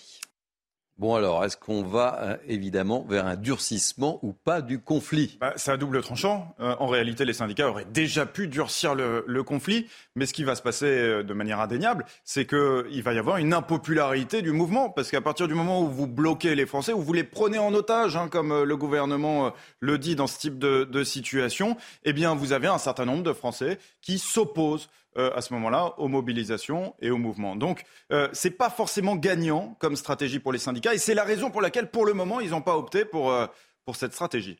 Bon 0.98 1.14
alors, 1.14 1.44
est-ce 1.44 1.58
qu'on 1.58 1.82
va 1.82 2.18
euh, 2.22 2.36
évidemment 2.48 3.04
vers 3.06 3.26
un 3.26 3.36
durcissement 3.36 4.18
ou 4.22 4.32
pas 4.32 4.62
du 4.62 4.80
conflit? 4.80 5.36
Bah, 5.42 5.52
C'est 5.56 5.70
à 5.70 5.76
double 5.76 6.00
tranchant. 6.00 6.54
Euh, 6.58 6.74
en 6.78 6.86
réalité, 6.86 7.26
les 7.26 7.34
syndicats 7.34 7.68
auraient 7.68 7.84
déjà 7.84 8.24
pu 8.24 8.48
durcir 8.48 8.94
le, 8.94 9.42
conflit, 9.42 9.88
mais 10.14 10.24
ce 10.24 10.32
qui 10.32 10.42
va 10.42 10.54
se 10.54 10.62
passer 10.62 10.86
euh, 10.86 11.22
de 11.22 11.34
manière 11.34 11.60
indéniable, 11.60 12.06
c'est 12.24 12.46
qu'il 12.46 13.02
va 13.02 13.12
y 13.12 13.18
avoir 13.18 13.36
une 13.36 13.52
impopularité 13.52 14.40
du 14.40 14.52
mouvement, 14.52 14.88
parce 14.88 15.10
qu'à 15.10 15.20
partir 15.20 15.48
du 15.48 15.54
moment 15.54 15.82
où 15.82 15.88
vous 15.88 16.06
bloquez 16.06 16.54
les 16.54 16.64
Français, 16.64 16.94
où 16.94 17.02
vous 17.02 17.12
les 17.12 17.24
prenez 17.24 17.58
en 17.58 17.74
otage, 17.74 18.16
hein, 18.16 18.28
comme 18.30 18.62
le 18.62 18.76
gouvernement 18.78 19.52
le 19.80 19.98
dit 19.98 20.16
dans 20.16 20.26
ce 20.26 20.38
type 20.38 20.58
de, 20.58 20.84
de 20.84 21.04
situation, 21.04 21.76
eh 22.04 22.14
bien 22.14 22.34
vous 22.34 22.54
avez 22.54 22.68
un 22.68 22.78
certain 22.78 23.04
nombre 23.04 23.22
de 23.22 23.34
Français 23.34 23.78
qui 24.00 24.18
s'opposent 24.18 24.88
euh, 25.18 25.30
à 25.34 25.40
ce 25.40 25.52
moment-là 25.54 25.94
aux 25.98 26.08
mobilisations 26.08 26.94
et 27.00 27.10
aux 27.10 27.18
mouvements. 27.18 27.56
Donc, 27.56 27.84
euh, 28.12 28.28
ce 28.32 28.48
n'est 28.48 28.54
pas 28.54 28.70
forcément 28.70 29.16
gagnant 29.16 29.76
comme 29.80 29.96
stratégie 29.96 30.38
pour 30.38 30.52
les 30.52 30.58
syndicats, 30.58 30.94
et 30.94 30.98
c'est 30.98 31.14
la 31.14 31.24
raison 31.24 31.50
pour 31.50 31.62
laquelle, 31.62 31.90
pour 31.90 32.04
le 32.04 32.12
moment, 32.12 32.40
ils 32.40 32.50
n'ont 32.50 32.62
pas 32.62 32.76
opté 32.76 33.04
pour, 33.04 33.30
euh, 33.30 33.46
pour 33.84 33.96
cette 33.96 34.12
stratégie. 34.12 34.58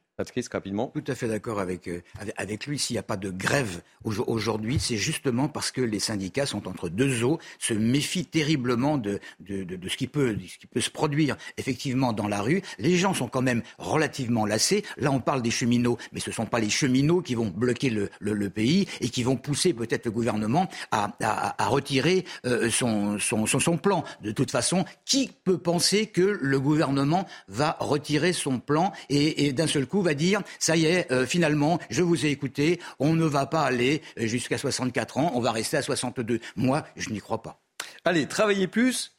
Tout 0.95 1.05
à 1.09 1.15
fait 1.15 1.29
d'accord 1.29 1.61
avec, 1.61 1.89
euh, 1.89 2.01
avec, 2.39 2.67
lui. 2.67 2.79
S'il 2.79 2.95
n'y 2.95 2.99
a 2.99 3.03
pas 3.03 3.19
de 3.19 3.31
grève 3.31 3.83
aujourd'hui, 4.03 4.79
c'est 4.81 4.97
justement 4.97 5.49
parce 5.49 5.71
que 5.71 5.83
les 5.83 5.99
syndicats 5.99 6.47
sont 6.47 6.67
entre 6.69 6.89
deux 6.89 7.23
eaux, 7.23 7.39
se 7.59 7.75
méfient 7.75 8.25
terriblement 8.25 8.97
de, 8.97 9.21
de, 9.41 9.65
de, 9.65 9.89
ce, 9.91 9.97
qui 9.99 10.07
peut, 10.07 10.35
ce 10.49 10.57
qui 10.57 10.67
peut 10.67 10.81
se 10.81 10.89
produire 10.89 11.37
effectivement 11.59 12.15
dans 12.15 12.29
la 12.29 12.41
rue. 12.41 12.63
Les 12.79 12.97
gens 12.97 13.13
sont 13.13 13.29
quand 13.29 13.43
même 13.43 13.63
relativement 13.77 14.47
lassés. 14.47 14.85
Là, 14.97 15.11
on 15.11 15.21
parle 15.21 15.43
des 15.43 15.51
cheminots, 15.51 15.99
mais 16.13 16.21
ce 16.21 16.31
ne 16.31 16.35
sont 16.35 16.47
pas 16.47 16.61
les 16.61 16.71
cheminots 16.71 17.21
qui 17.21 17.35
vont 17.35 17.49
bloquer 17.55 17.91
le, 17.91 18.09
le, 18.21 18.49
pays 18.49 18.89
et 19.03 19.11
qui 19.11 19.23
vont 19.23 19.37
pousser 19.37 19.75
peut-être 19.75 20.07
le 20.07 20.13
gouvernement 20.13 20.67
à, 20.93 21.15
à, 21.21 21.63
à 21.63 21.69
retirer 21.69 22.25
euh, 22.47 22.71
son, 22.71 23.19
son, 23.19 23.45
son, 23.45 23.61
son 23.61 23.77
plan. 23.77 24.03
De 24.23 24.31
toute 24.31 24.51
façon, 24.51 24.87
qui 25.05 25.31
peut 25.45 25.59
penser 25.59 26.07
que 26.07 26.23
le 26.23 26.59
gouvernement 26.59 27.27
va 27.49 27.77
retirer 27.81 28.33
son 28.33 28.61
plan 28.61 28.93
et, 29.11 29.47
et 29.47 29.53
d'un 29.53 29.67
seul 29.67 29.87
coup 29.87 30.06
va 30.07 30.15
dire, 30.15 30.43
ça 30.59 30.77
y 30.77 30.87
est, 30.87 31.11
euh, 31.13 31.27
finalement, 31.27 31.79
je 31.91 32.03
vous 32.03 32.25
ai 32.25 32.31
écouté, 32.31 32.81
on 32.99 33.15
ne 33.15 33.25
va 33.25 33.47
pas 33.47 33.63
aller 33.63 34.03
jusqu'à 34.17 34.59
64 34.59 35.19
ans, 35.19 35.33
on 35.35 35.41
va 35.41 35.53
rester 35.53 35.77
à 35.77 35.83
62. 35.83 36.41
Moi, 36.57 36.85
je 36.97 37.11
n'y 37.11 37.21
crois 37.21 37.43
pas. 37.43 37.61
Allez, 38.05 38.27
travaillez 38.27 38.67
plus, 38.67 39.17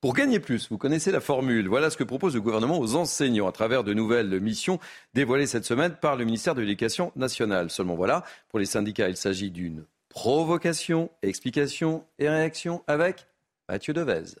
pour 0.00 0.14
gagner 0.14 0.40
plus, 0.40 0.68
vous 0.70 0.78
connaissez 0.78 1.12
la 1.12 1.20
formule. 1.20 1.68
Voilà 1.68 1.90
ce 1.90 1.96
que 1.98 2.04
propose 2.04 2.34
le 2.34 2.40
gouvernement 2.40 2.78
aux 2.78 2.94
enseignants 2.96 3.46
à 3.46 3.52
travers 3.52 3.84
de 3.84 3.92
nouvelles 3.92 4.40
missions 4.40 4.80
dévoilées 5.12 5.46
cette 5.46 5.66
semaine 5.66 5.94
par 6.00 6.16
le 6.16 6.24
ministère 6.24 6.54
de 6.54 6.62
l'Éducation 6.62 7.12
nationale. 7.16 7.70
Seulement 7.70 7.96
voilà, 7.96 8.24
pour 8.48 8.58
les 8.58 8.64
syndicats, 8.64 9.10
il 9.10 9.16
s'agit 9.16 9.50
d'une 9.50 9.84
provocation, 10.08 11.10
explication 11.22 12.04
et 12.18 12.28
réaction 12.28 12.82
avec 12.86 13.26
Mathieu 13.68 13.92
Devez. 13.92 14.36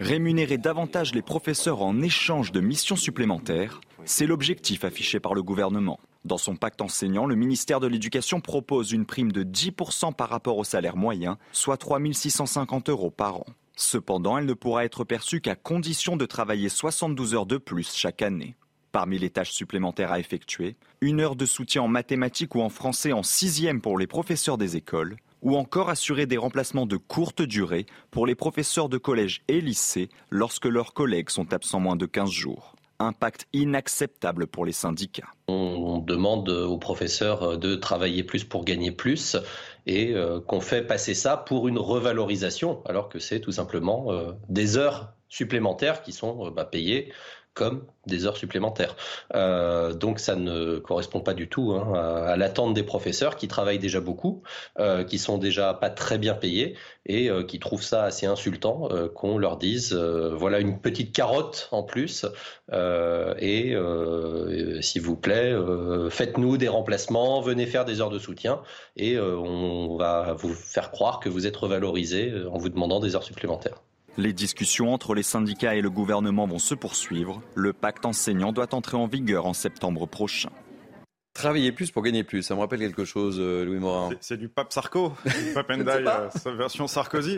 Rémunérer 0.00 0.56
davantage 0.56 1.14
les 1.14 1.20
professeurs 1.20 1.82
en 1.82 2.00
échange 2.00 2.52
de 2.52 2.60
missions 2.60 2.96
supplémentaires, 2.96 3.82
c'est 4.06 4.26
l'objectif 4.26 4.82
affiché 4.82 5.20
par 5.20 5.34
le 5.34 5.42
gouvernement. 5.42 6.00
Dans 6.24 6.38
son 6.38 6.56
pacte 6.56 6.80
enseignant, 6.80 7.26
le 7.26 7.34
ministère 7.34 7.80
de 7.80 7.86
l'Éducation 7.86 8.40
propose 8.40 8.92
une 8.92 9.04
prime 9.04 9.30
de 9.30 9.44
10% 9.44 10.14
par 10.14 10.30
rapport 10.30 10.56
au 10.56 10.64
salaire 10.64 10.96
moyen, 10.96 11.36
soit 11.52 11.76
3 11.76 12.00
650 12.14 12.88
euros 12.88 13.10
par 13.10 13.36
an. 13.36 13.46
Cependant, 13.76 14.38
elle 14.38 14.46
ne 14.46 14.54
pourra 14.54 14.86
être 14.86 15.04
perçue 15.04 15.42
qu'à 15.42 15.54
condition 15.54 16.16
de 16.16 16.24
travailler 16.24 16.70
72 16.70 17.34
heures 17.34 17.44
de 17.44 17.58
plus 17.58 17.94
chaque 17.94 18.22
année. 18.22 18.56
Parmi 18.92 19.18
les 19.18 19.28
tâches 19.28 19.52
supplémentaires 19.52 20.12
à 20.12 20.18
effectuer, 20.18 20.76
une 21.02 21.20
heure 21.20 21.36
de 21.36 21.44
soutien 21.44 21.82
en 21.82 21.88
mathématiques 21.88 22.54
ou 22.54 22.62
en 22.62 22.70
français 22.70 23.12
en 23.12 23.22
sixième 23.22 23.82
pour 23.82 23.98
les 23.98 24.06
professeurs 24.06 24.56
des 24.56 24.76
écoles, 24.76 25.16
ou 25.42 25.56
encore 25.56 25.88
assurer 25.88 26.26
des 26.26 26.36
remplacements 26.36 26.86
de 26.86 26.96
courte 26.96 27.42
durée 27.42 27.86
pour 28.10 28.26
les 28.26 28.34
professeurs 28.34 28.88
de 28.88 28.98
collège 28.98 29.42
et 29.48 29.60
lycée 29.60 30.08
lorsque 30.30 30.66
leurs 30.66 30.92
collègues 30.92 31.30
sont 31.30 31.52
absents 31.52 31.80
moins 31.80 31.96
de 31.96 32.06
15 32.06 32.30
jours. 32.30 32.74
Impact 32.98 33.46
inacceptable 33.54 34.46
pour 34.46 34.66
les 34.66 34.72
syndicats. 34.72 35.30
On 35.48 35.98
demande 35.98 36.50
aux 36.50 36.76
professeurs 36.76 37.56
de 37.56 37.74
travailler 37.74 38.24
plus 38.24 38.44
pour 38.44 38.64
gagner 38.64 38.92
plus 38.92 39.36
et 39.86 40.14
euh, 40.14 40.40
qu'on 40.40 40.60
fait 40.60 40.86
passer 40.86 41.14
ça 41.14 41.36
pour 41.38 41.66
une 41.68 41.78
revalorisation 41.78 42.82
alors 42.84 43.08
que 43.08 43.18
c'est 43.18 43.40
tout 43.40 43.52
simplement 43.52 44.12
euh, 44.12 44.32
des 44.48 44.76
heures 44.76 45.14
supplémentaires 45.30 46.02
qui 46.02 46.12
sont 46.12 46.46
euh, 46.46 46.50
bah, 46.50 46.64
payées 46.64 47.12
comme 47.60 47.84
des 48.06 48.24
heures 48.24 48.38
supplémentaires. 48.38 48.96
Euh, 49.34 49.92
donc 49.92 50.18
ça 50.18 50.34
ne 50.34 50.78
correspond 50.78 51.20
pas 51.20 51.34
du 51.34 51.46
tout 51.46 51.72
hein, 51.72 51.92
à, 51.92 52.34
l'attente 52.38 52.72
des 52.72 52.82
professeurs 52.82 53.36
qui 53.36 53.48
travaillent 53.48 53.78
déjà 53.78 54.00
beaucoup, 54.00 54.42
euh, 54.78 55.04
qui 55.04 55.18
sont 55.18 55.36
déjà 55.36 55.74
pas 55.74 55.90
très 55.90 56.16
bien 56.16 56.32
payés 56.32 56.74
et 57.04 57.28
euh, 57.28 57.42
qui 57.44 57.58
trouvent 57.58 57.82
ça 57.82 58.04
assez 58.04 58.24
insultant 58.24 58.88
qu'on 59.14 59.36
leur 59.36 59.58
dise 59.58 59.92
voilà 59.92 60.60
une 60.60 60.80
petite 60.80 61.14
carotte 61.14 61.68
en 61.70 61.82
plus 61.82 62.24
et 62.72 63.76
s'il 64.80 65.02
vous 65.02 65.16
plaît 65.16 65.54
faites-nous 66.08 66.56
des 66.56 66.68
remplacements, 66.68 67.42
venez 67.42 67.66
faire 67.66 67.84
des 67.84 68.00
heures 68.00 68.08
de 68.08 68.18
soutien 68.18 68.62
et 68.96 69.20
on 69.20 69.98
va 69.98 70.32
vous 70.32 70.54
faire 70.54 70.90
croire 70.90 71.20
que 71.20 71.28
vous 71.28 71.46
êtes 71.46 71.58
revalorisé 71.58 72.32
en 72.50 72.56
vous 72.56 72.70
demandant 72.70 73.00
des 73.00 73.14
heures 73.14 73.22
supplémentaires. 73.22 73.82
Les 74.16 74.32
discussions 74.32 74.92
entre 74.92 75.14
les 75.14 75.22
syndicats 75.22 75.76
et 75.76 75.80
le 75.80 75.90
gouvernement 75.90 76.46
vont 76.46 76.58
se 76.58 76.74
poursuivre. 76.74 77.42
Le 77.54 77.72
pacte 77.72 78.04
enseignant 78.04 78.52
doit 78.52 78.74
entrer 78.74 78.96
en 78.96 79.06
vigueur 79.06 79.46
en 79.46 79.54
septembre 79.54 80.06
prochain. 80.06 80.50
Travailler 81.32 81.70
plus 81.70 81.92
pour 81.92 82.02
gagner 82.02 82.24
plus, 82.24 82.42
ça 82.42 82.56
me 82.56 82.60
rappelle 82.60 82.80
quelque 82.80 83.04
chose, 83.04 83.36
euh, 83.38 83.64
Louis 83.64 83.78
Morin. 83.78 84.10
C'est 84.20 84.36
du 84.36 84.48
pape 84.48 84.72
Sarko, 84.72 85.12
pape 85.54 85.70
Ndai, 85.70 86.04
euh, 86.04 86.54
version 86.56 86.88
Sarkozy. 86.88 87.36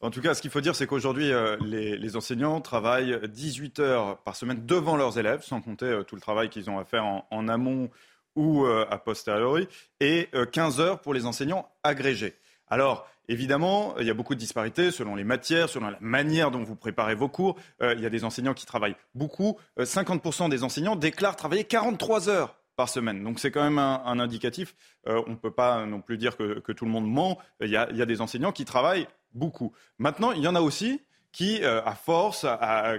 En 0.00 0.10
tout 0.10 0.22
cas, 0.22 0.34
ce 0.34 0.40
qu'il 0.40 0.50
faut 0.50 0.62
dire, 0.62 0.74
c'est 0.74 0.86
qu'aujourd'hui, 0.86 1.30
euh, 1.30 1.58
les, 1.60 2.16
enseignants 2.16 2.62
travaillent 2.62 3.20
18 3.28 3.80
heures 3.80 4.18
par 4.22 4.34
semaine 4.34 4.64
devant 4.64 4.96
leurs 4.96 5.18
élèves, 5.18 5.42
sans 5.42 5.60
compter 5.60 6.00
tout 6.08 6.14
le 6.14 6.22
travail 6.22 6.48
qu'ils 6.48 6.70
ont 6.70 6.78
à 6.78 6.84
faire 6.84 7.04
en, 7.04 7.26
en 7.30 7.48
amont 7.48 7.90
ou 8.34 8.66
a 8.66 8.98
posteriori, 8.98 9.68
et 10.00 10.28
15 10.50 10.80
heures 10.80 11.00
pour 11.00 11.14
les 11.14 11.24
enseignants 11.24 11.68
agrégés. 11.84 12.34
Alors, 12.66 13.06
Évidemment, 13.28 13.94
il 13.98 14.06
y 14.06 14.10
a 14.10 14.14
beaucoup 14.14 14.34
de 14.34 14.40
disparités 14.40 14.90
selon 14.90 15.14
les 15.14 15.24
matières, 15.24 15.68
selon 15.68 15.88
la 15.88 15.98
manière 16.00 16.50
dont 16.50 16.62
vous 16.62 16.76
préparez 16.76 17.14
vos 17.14 17.28
cours. 17.28 17.56
Euh, 17.80 17.94
il 17.96 18.02
y 18.02 18.06
a 18.06 18.10
des 18.10 18.24
enseignants 18.24 18.54
qui 18.54 18.66
travaillent 18.66 18.96
beaucoup. 19.14 19.58
50% 19.78 20.44
euh, 20.44 20.48
des 20.48 20.62
enseignants 20.62 20.96
déclarent 20.96 21.36
travailler 21.36 21.64
43 21.64 22.28
heures 22.28 22.56
par 22.76 22.88
semaine. 22.88 23.24
Donc 23.24 23.40
c'est 23.40 23.50
quand 23.50 23.62
même 23.62 23.78
un, 23.78 24.18
indicatif. 24.18 24.74
Euh, 25.06 25.22
on 25.26 25.30
ne 25.30 25.36
peut 25.36 25.50
pas 25.50 25.86
non 25.86 26.00
plus 26.00 26.18
dire 26.18 26.36
que, 26.36 26.72
tout 26.72 26.84
le 26.84 26.90
monde 26.90 27.10
ment. 27.10 27.38
Il 27.60 27.70
y, 27.70 27.76
a, 27.76 27.86
des 28.06 28.20
enseignants 28.20 28.52
qui 28.52 28.64
travaillent 28.64 29.06
beaucoup. 29.32 29.72
Maintenant, 29.98 30.32
il 30.32 30.42
y 30.42 30.48
en 30.48 30.54
a 30.54 30.60
aussi 30.60 31.00
qui, 31.32 31.64
à 31.64 31.94
force, 31.96 32.46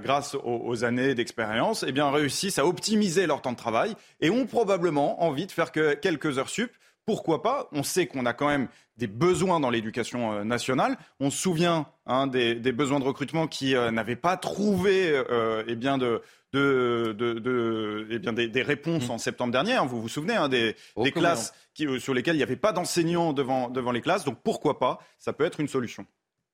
grâce 0.03 0.35
aux, 0.43 0.83
années 0.83 1.15
d'expérience, 1.15 1.85
eh 1.87 2.01
réussissent 2.01 2.59
à 2.59 2.65
optimiser 2.65 3.27
leur 3.27 3.41
temps 3.41 3.53
de 3.53 3.57
travail 3.57 3.95
et 4.19 4.29
ont 4.29 4.45
probablement 4.45 5.23
envie 5.23 5.45
de 5.45 5.53
faire 5.53 5.71
que 5.71 5.93
quelques 5.93 6.37
heures 6.37 6.49
sup 6.49 6.69
pourquoi 7.05 7.41
pas 7.41 7.69
On 7.71 7.83
sait 7.83 8.07
qu'on 8.07 8.25
a 8.25 8.33
quand 8.33 8.47
même 8.47 8.67
des 8.97 9.07
besoins 9.07 9.59
dans 9.59 9.69
l'éducation 9.69 10.33
euh, 10.33 10.43
nationale. 10.43 10.97
On 11.19 11.29
se 11.29 11.37
souvient 11.37 11.87
hein, 12.05 12.27
des, 12.27 12.55
besoins 12.71 12.99
de 12.99 13.05
recrutement 13.05 13.47
qui 13.47 13.75
euh, 13.75 13.91
n'avaient 13.91 14.15
pas 14.15 14.37
trouvé 14.37 15.11
euh, 15.11 15.63
eh 15.67 15.75
bien 15.75 15.97
de, 15.97 16.21
eh 16.53 18.19
bien 18.19 18.33
des, 18.33 18.61
réponses 18.61 19.07
mmh. 19.07 19.11
en 19.11 19.17
septembre 19.17 19.51
dernier. 19.51 19.73
Hein. 19.73 19.85
Vous 19.85 20.01
vous 20.01 20.09
souvenez 20.09 20.35
hein, 20.35 20.49
des, 20.49 20.75
classes 21.11 21.53
sur 21.99 22.13
lesquelles 22.13 22.35
il 22.35 22.39
n'y 22.39 22.43
avait 22.43 22.55
pas 22.55 22.71
d'enseignants 22.71 23.33
devant, 23.33 23.69
devant 23.69 23.91
les 23.91 24.01
classes. 24.01 24.23
Donc 24.23 24.39
pourquoi 24.43 24.79
pas 24.79 24.99
Ça 25.19 25.33
peut 25.33 25.45
être 25.45 25.59
une 25.59 25.67
solution. 25.67 26.05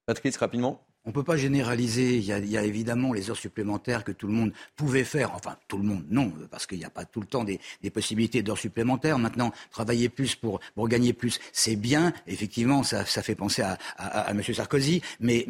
Patrice, 0.05 0.37
rapidement. 0.37 0.85
On 1.03 1.09
ne 1.09 1.13
peut 1.13 1.23
pas 1.23 1.35
généraliser. 1.37 2.17
Il 2.17 2.25
y, 2.25 2.57
a, 2.57 2.63
évidemment 2.63 3.11
les 3.11 3.31
heures 3.31 3.37
supplémentaires 3.37 4.03
que 4.03 4.11
tout 4.11 4.27
le 4.27 4.33
monde 4.33 4.53
pouvait 4.75 5.03
faire. 5.03 5.33
Enfin, 5.33 5.57
tout 5.67 5.77
le 5.77 5.83
monde, 5.83 6.03
non, 6.11 6.31
parce 6.51 6.67
qu'il 6.67 6.77
n'y 6.77 6.85
a 6.85 6.91
pas 6.91 7.05
tout 7.05 7.21
le 7.21 7.25
temps 7.25 7.43
des, 7.43 7.59
possibilités 7.91 8.43
d'heures 8.43 8.59
supplémentaires. 8.59 9.17
Maintenant, 9.17 9.51
travailler 9.71 10.09
plus 10.09 10.35
pour, 10.35 10.59
gagner 10.87 11.13
plus, 11.13 11.39
c'est 11.53 11.75
bien. 11.75 12.13
Effectivement, 12.27 12.83
ça, 12.83 13.03
fait 13.03 13.33
penser 13.33 13.63
à, 13.63 14.29
M. 14.29 14.43
Sarkozy. 14.43 15.01
Mais, 15.19 15.43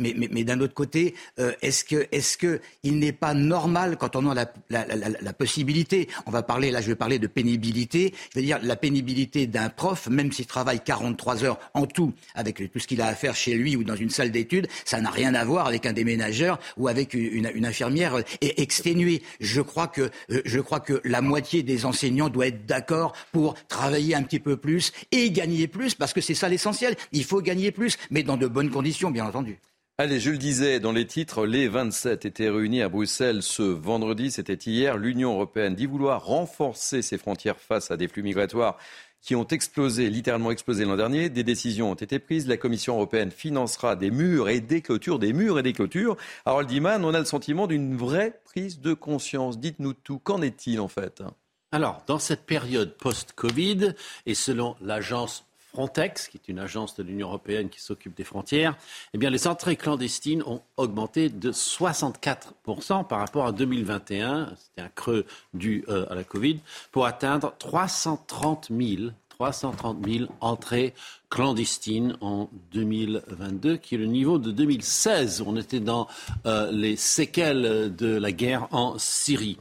d'un 0.45 0.61
autre 0.61 0.73
côté, 0.73 1.15
euh, 1.39 1.51
est-ce 1.61 1.83
que, 1.83 2.61
il 2.83 2.99
n'est 2.99 3.11
pas 3.11 3.33
normal 3.33 3.97
quand 3.97 4.15
on 4.15 4.31
a 4.31 4.45
la, 4.69 5.33
possibilité 5.33 6.07
On 6.27 6.31
va 6.31 6.43
parler, 6.43 6.71
là, 6.71 6.79
je 6.79 6.87
vais 6.87 6.95
parler 6.95 7.19
de 7.19 7.27
pénibilité. 7.27 8.13
Je 8.33 8.39
veux 8.39 8.45
dire, 8.45 8.59
la 8.63 8.77
pénibilité 8.77 9.47
d'un 9.47 9.67
prof, 9.67 10.07
même 10.07 10.31
s'il 10.31 10.45
travaille 10.45 10.79
43 10.79 11.43
heures 11.43 11.59
en 11.73 11.85
tout, 11.87 12.13
avec 12.35 12.71
tout 12.71 12.79
ce 12.79 12.87
qu'il 12.87 13.01
a 13.01 13.07
à 13.07 13.15
faire 13.15 13.35
chez 13.35 13.55
lui 13.55 13.75
ou 13.75 13.83
dans 13.83 13.97
une 13.97 14.09
salle 14.09 14.31
d'études, 14.31 14.67
ça 14.85 15.01
n'a 15.01 15.09
rien 15.09 15.33
à 15.35 15.40
à 15.41 15.45
voir 15.45 15.67
avec 15.67 15.85
un 15.87 15.93
déménageur 15.93 16.59
ou 16.77 16.87
avec 16.87 17.15
une, 17.15 17.65
infirmière 17.65 18.23
exténuée. 18.41 19.23
Je 19.39 19.61
crois 19.61 19.87
que 19.87 20.09
euh, 20.31 20.41
je 20.45 20.59
crois 20.59 20.79
que 20.79 21.01
la 21.03 21.21
moitié 21.21 21.63
des 21.63 21.85
enseignants 21.85 22.29
doit 22.29 22.47
être 22.47 22.65
d'accord 22.65 23.13
pour 23.31 23.55
travailler 23.67 24.15
un 24.15 24.23
petit 24.23 24.39
peu 24.39 24.55
plus 24.55 24.91
et 25.11 25.31
gagner 25.31 25.67
plus 25.67 25.95
parce 25.95 26.13
que 26.13 26.21
c'est 26.21 26.35
ça 26.35 26.47
l'essentiel. 26.47 26.95
Il 27.11 27.23
faut 27.23 27.41
gagner 27.41 27.71
plus, 27.71 27.97
mais 28.11 28.23
dans 28.23 28.37
de 28.37 28.47
bonnes 28.47 28.69
conditions, 28.69 29.09
bien 29.09 29.25
entendu. 29.25 29.59
Allez, 29.97 30.19
je 30.19 30.31
le 30.31 30.37
disais 30.37 30.79
dans 30.79 30.91
les 30.91 31.05
titres, 31.05 31.45
les 31.45 31.67
27 31.67 32.25
étaient 32.25 32.49
réunis 32.49 32.81
à 32.81 32.89
Bruxelles 32.89 33.43
ce 33.43 33.61
vendredi, 33.61 34.31
c'était 34.31 34.53
hier. 34.53 34.97
L'Union 34.97 35.33
européenne 35.33 35.75
dit 35.75 35.85
vouloir 35.85 36.25
renforcer 36.25 37.01
ses 37.01 37.17
frontières 37.17 37.59
face 37.59 37.91
à 37.91 37.97
des 37.97 38.07
flux 38.07 38.23
migratoires 38.23 38.77
qui 39.21 39.35
ont 39.35 39.47
explosé, 39.47 40.09
littéralement 40.09 40.51
explosé 40.51 40.85
l'an 40.85 40.97
dernier. 40.97 41.29
Des 41.29 41.43
décisions 41.43 41.91
ont 41.91 41.95
été 41.95 42.19
prises. 42.19 42.47
La 42.47 42.57
Commission 42.57 42.95
européenne 42.95 43.31
financera 43.31 43.95
des 43.95 44.11
murs 44.11 44.49
et 44.49 44.61
des 44.61 44.81
clôtures, 44.81 45.19
des 45.19 45.33
murs 45.33 45.59
et 45.59 45.63
des 45.63 45.73
clôtures. 45.73 46.17
Harold 46.45 46.71
Iman, 46.71 47.05
on 47.05 47.13
a 47.13 47.19
le 47.19 47.25
sentiment 47.25 47.67
d'une 47.67 47.95
vraie 47.95 48.41
prise 48.45 48.79
de 48.79 48.93
conscience. 48.93 49.59
Dites-nous 49.59 49.93
tout. 49.93 50.19
Qu'en 50.19 50.41
est-il 50.41 50.79
en 50.79 50.87
fait? 50.87 51.23
Alors, 51.71 52.03
dans 52.07 52.19
cette 52.19 52.45
période 52.45 52.97
post-Covid, 52.97 53.93
et 54.25 54.33
selon 54.33 54.75
l'agence 54.81 55.45
Frontex, 55.73 56.27
qui 56.27 56.37
est 56.37 56.49
une 56.49 56.59
agence 56.59 56.95
de 56.95 57.03
l'Union 57.03 57.27
européenne 57.27 57.69
qui 57.69 57.79
s'occupe 57.81 58.15
des 58.15 58.23
frontières, 58.23 58.75
eh 59.13 59.17
les 59.17 59.47
entrées 59.47 59.77
clandestines 59.77 60.43
ont 60.43 60.61
augmenté 60.75 61.29
de 61.29 61.51
64% 61.51 63.07
par 63.07 63.19
rapport 63.19 63.45
à 63.45 63.51
2021. 63.53 64.53
C'était 64.57 64.81
un 64.81 64.89
creux 64.89 65.25
dû 65.53 65.85
euh, 65.87 66.05
à 66.09 66.15
la 66.15 66.23
Covid, 66.23 66.59
pour 66.91 67.05
atteindre 67.05 67.53
330 67.57 68.69
000 68.69 69.11
330 69.29 70.05
000 70.07 70.25
entrées 70.39 70.93
clandestines 71.29 72.15
en 72.21 72.47
2022, 72.73 73.77
qui 73.77 73.95
est 73.95 73.97
le 73.97 74.05
niveau 74.05 74.37
de 74.37 74.51
2016. 74.51 75.43
On 75.47 75.55
était 75.55 75.79
dans 75.79 76.07
euh, 76.45 76.71
les 76.71 76.95
séquelles 76.95 77.95
de 77.95 78.17
la 78.17 78.31
guerre 78.31 78.67
en 78.69 78.99
Syrie. 78.99 79.57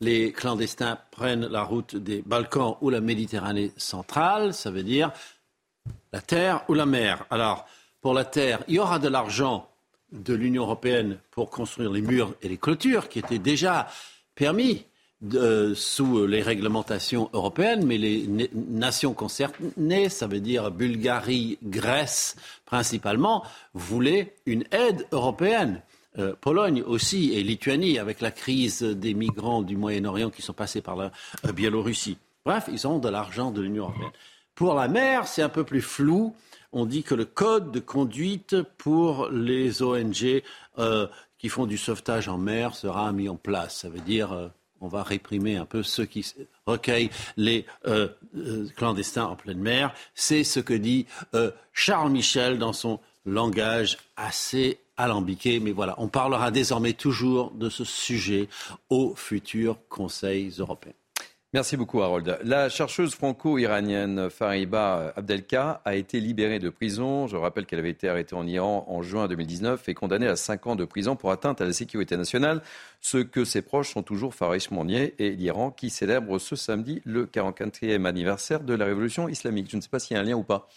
Les 0.00 0.32
clandestins 0.32 0.98
prennent 1.10 1.46
la 1.46 1.62
route 1.62 1.96
des 1.96 2.22
Balkans 2.24 2.76
ou 2.80 2.90
la 2.90 3.00
Méditerranée 3.00 3.72
centrale, 3.76 4.54
ça 4.54 4.70
veut 4.70 4.82
dire 4.82 5.12
la 6.12 6.20
terre 6.20 6.64
ou 6.68 6.74
la 6.74 6.86
mer. 6.86 7.24
Alors, 7.30 7.66
pour 8.00 8.14
la 8.14 8.24
terre, 8.24 8.62
il 8.68 8.74
y 8.74 8.78
aura 8.78 8.98
de 8.98 9.08
l'argent 9.08 9.68
de 10.12 10.34
l'Union 10.34 10.62
européenne 10.62 11.18
pour 11.30 11.50
construire 11.50 11.90
les 11.90 12.00
murs 12.00 12.34
et 12.42 12.48
les 12.48 12.56
clôtures 12.56 13.08
qui 13.08 13.18
étaient 13.18 13.38
déjà 13.38 13.88
permis 14.34 14.84
sous 15.74 16.26
les 16.26 16.40
réglementations 16.40 17.28
européennes, 17.34 17.84
mais 17.84 17.98
les 17.98 18.26
nations 18.54 19.12
concernées, 19.12 20.08
ça 20.08 20.26
veut 20.26 20.40
dire 20.40 20.70
Bulgarie, 20.70 21.58
Grèce 21.62 22.36
principalement, 22.64 23.44
voulaient 23.74 24.34
une 24.46 24.64
aide 24.70 25.06
européenne. 25.12 25.82
Euh, 26.18 26.34
Pologne 26.40 26.82
aussi 26.82 27.34
et 27.34 27.42
Lituanie 27.44 27.98
avec 27.98 28.20
la 28.20 28.32
crise 28.32 28.82
des 28.82 29.14
migrants 29.14 29.62
du 29.62 29.76
Moyen-Orient 29.76 30.30
qui 30.30 30.42
sont 30.42 30.52
passés 30.52 30.80
par 30.80 30.96
la 30.96 31.12
euh, 31.46 31.52
Biélorussie. 31.52 32.18
Bref, 32.44 32.68
ils 32.72 32.88
ont 32.88 32.98
de 32.98 33.08
l'argent 33.08 33.52
de 33.52 33.60
l'Union 33.60 33.84
européenne. 33.84 34.10
Pour 34.56 34.74
la 34.74 34.88
mer, 34.88 35.28
c'est 35.28 35.42
un 35.42 35.48
peu 35.48 35.62
plus 35.62 35.82
flou. 35.82 36.34
On 36.72 36.84
dit 36.84 37.04
que 37.04 37.14
le 37.14 37.24
code 37.24 37.70
de 37.70 37.78
conduite 37.78 38.60
pour 38.76 39.28
les 39.28 39.82
ONG 39.82 40.42
euh, 40.78 41.06
qui 41.38 41.48
font 41.48 41.66
du 41.66 41.78
sauvetage 41.78 42.28
en 42.28 42.38
mer 42.38 42.74
sera 42.74 43.12
mis 43.12 43.28
en 43.28 43.36
place. 43.36 43.76
Ça 43.78 43.88
veut 43.88 44.00
dire 44.00 44.50
on 44.82 44.88
va 44.88 45.02
réprimer 45.02 45.56
un 45.56 45.66
peu 45.66 45.82
ceux 45.82 46.06
qui 46.06 46.34
recueillent 46.66 47.10
les 47.36 47.66
clandestins 48.76 49.26
en 49.26 49.36
pleine 49.36 49.58
mer. 49.58 49.94
C'est 50.14 50.44
ce 50.44 50.60
que 50.60 50.74
dit 50.74 51.06
Charles 51.72 52.10
Michel 52.10 52.58
dans 52.58 52.72
son 52.72 53.00
langage 53.26 53.98
assez 54.16 54.78
alambiqué. 55.02 55.60
Mais 55.60 55.72
voilà, 55.72 55.94
on 55.98 56.08
parlera 56.08 56.50
désormais 56.50 56.92
toujours 56.92 57.50
de 57.52 57.68
ce 57.68 57.84
sujet 57.84 58.48
au 58.88 59.14
futur 59.14 59.78
Conseil 59.88 60.52
européen. 60.58 60.92
Merci 61.52 61.76
beaucoup, 61.76 62.00
Harold. 62.00 62.38
La 62.44 62.68
chercheuse 62.68 63.12
franco-iranienne 63.16 64.30
Fariba 64.30 65.12
Abdelka 65.16 65.82
a 65.84 65.96
été 65.96 66.20
libérée 66.20 66.60
de 66.60 66.68
prison. 66.68 67.26
Je 67.26 67.36
rappelle 67.36 67.66
qu'elle 67.66 67.80
avait 67.80 67.90
été 67.90 68.08
arrêtée 68.08 68.36
en 68.36 68.46
Iran 68.46 68.84
en 68.86 69.02
juin 69.02 69.26
2019 69.26 69.88
et 69.88 69.94
condamnée 69.94 70.28
à 70.28 70.36
5 70.36 70.68
ans 70.68 70.76
de 70.76 70.84
prison 70.84 71.16
pour 71.16 71.32
atteinte 71.32 71.60
à 71.60 71.64
la 71.64 71.72
sécurité 71.72 72.16
nationale, 72.16 72.62
ce 73.00 73.18
que 73.18 73.44
ses 73.44 73.62
proches 73.62 73.92
sont 73.92 74.04
toujours 74.04 74.32
farouchement 74.32 74.84
niés. 74.84 75.16
Et 75.18 75.30
l'Iran 75.30 75.72
qui 75.72 75.90
célèbre 75.90 76.38
ce 76.38 76.54
samedi 76.54 77.02
le 77.04 77.26
44e 77.26 78.04
anniversaire 78.04 78.60
de 78.60 78.74
la 78.74 78.84
révolution 78.84 79.28
islamique. 79.28 79.68
Je 79.72 79.76
ne 79.76 79.80
sais 79.80 79.88
pas 79.88 79.98
s'il 79.98 80.16
y 80.16 80.18
a 80.18 80.22
un 80.22 80.26
lien 80.26 80.36
ou 80.36 80.44
pas. 80.44 80.68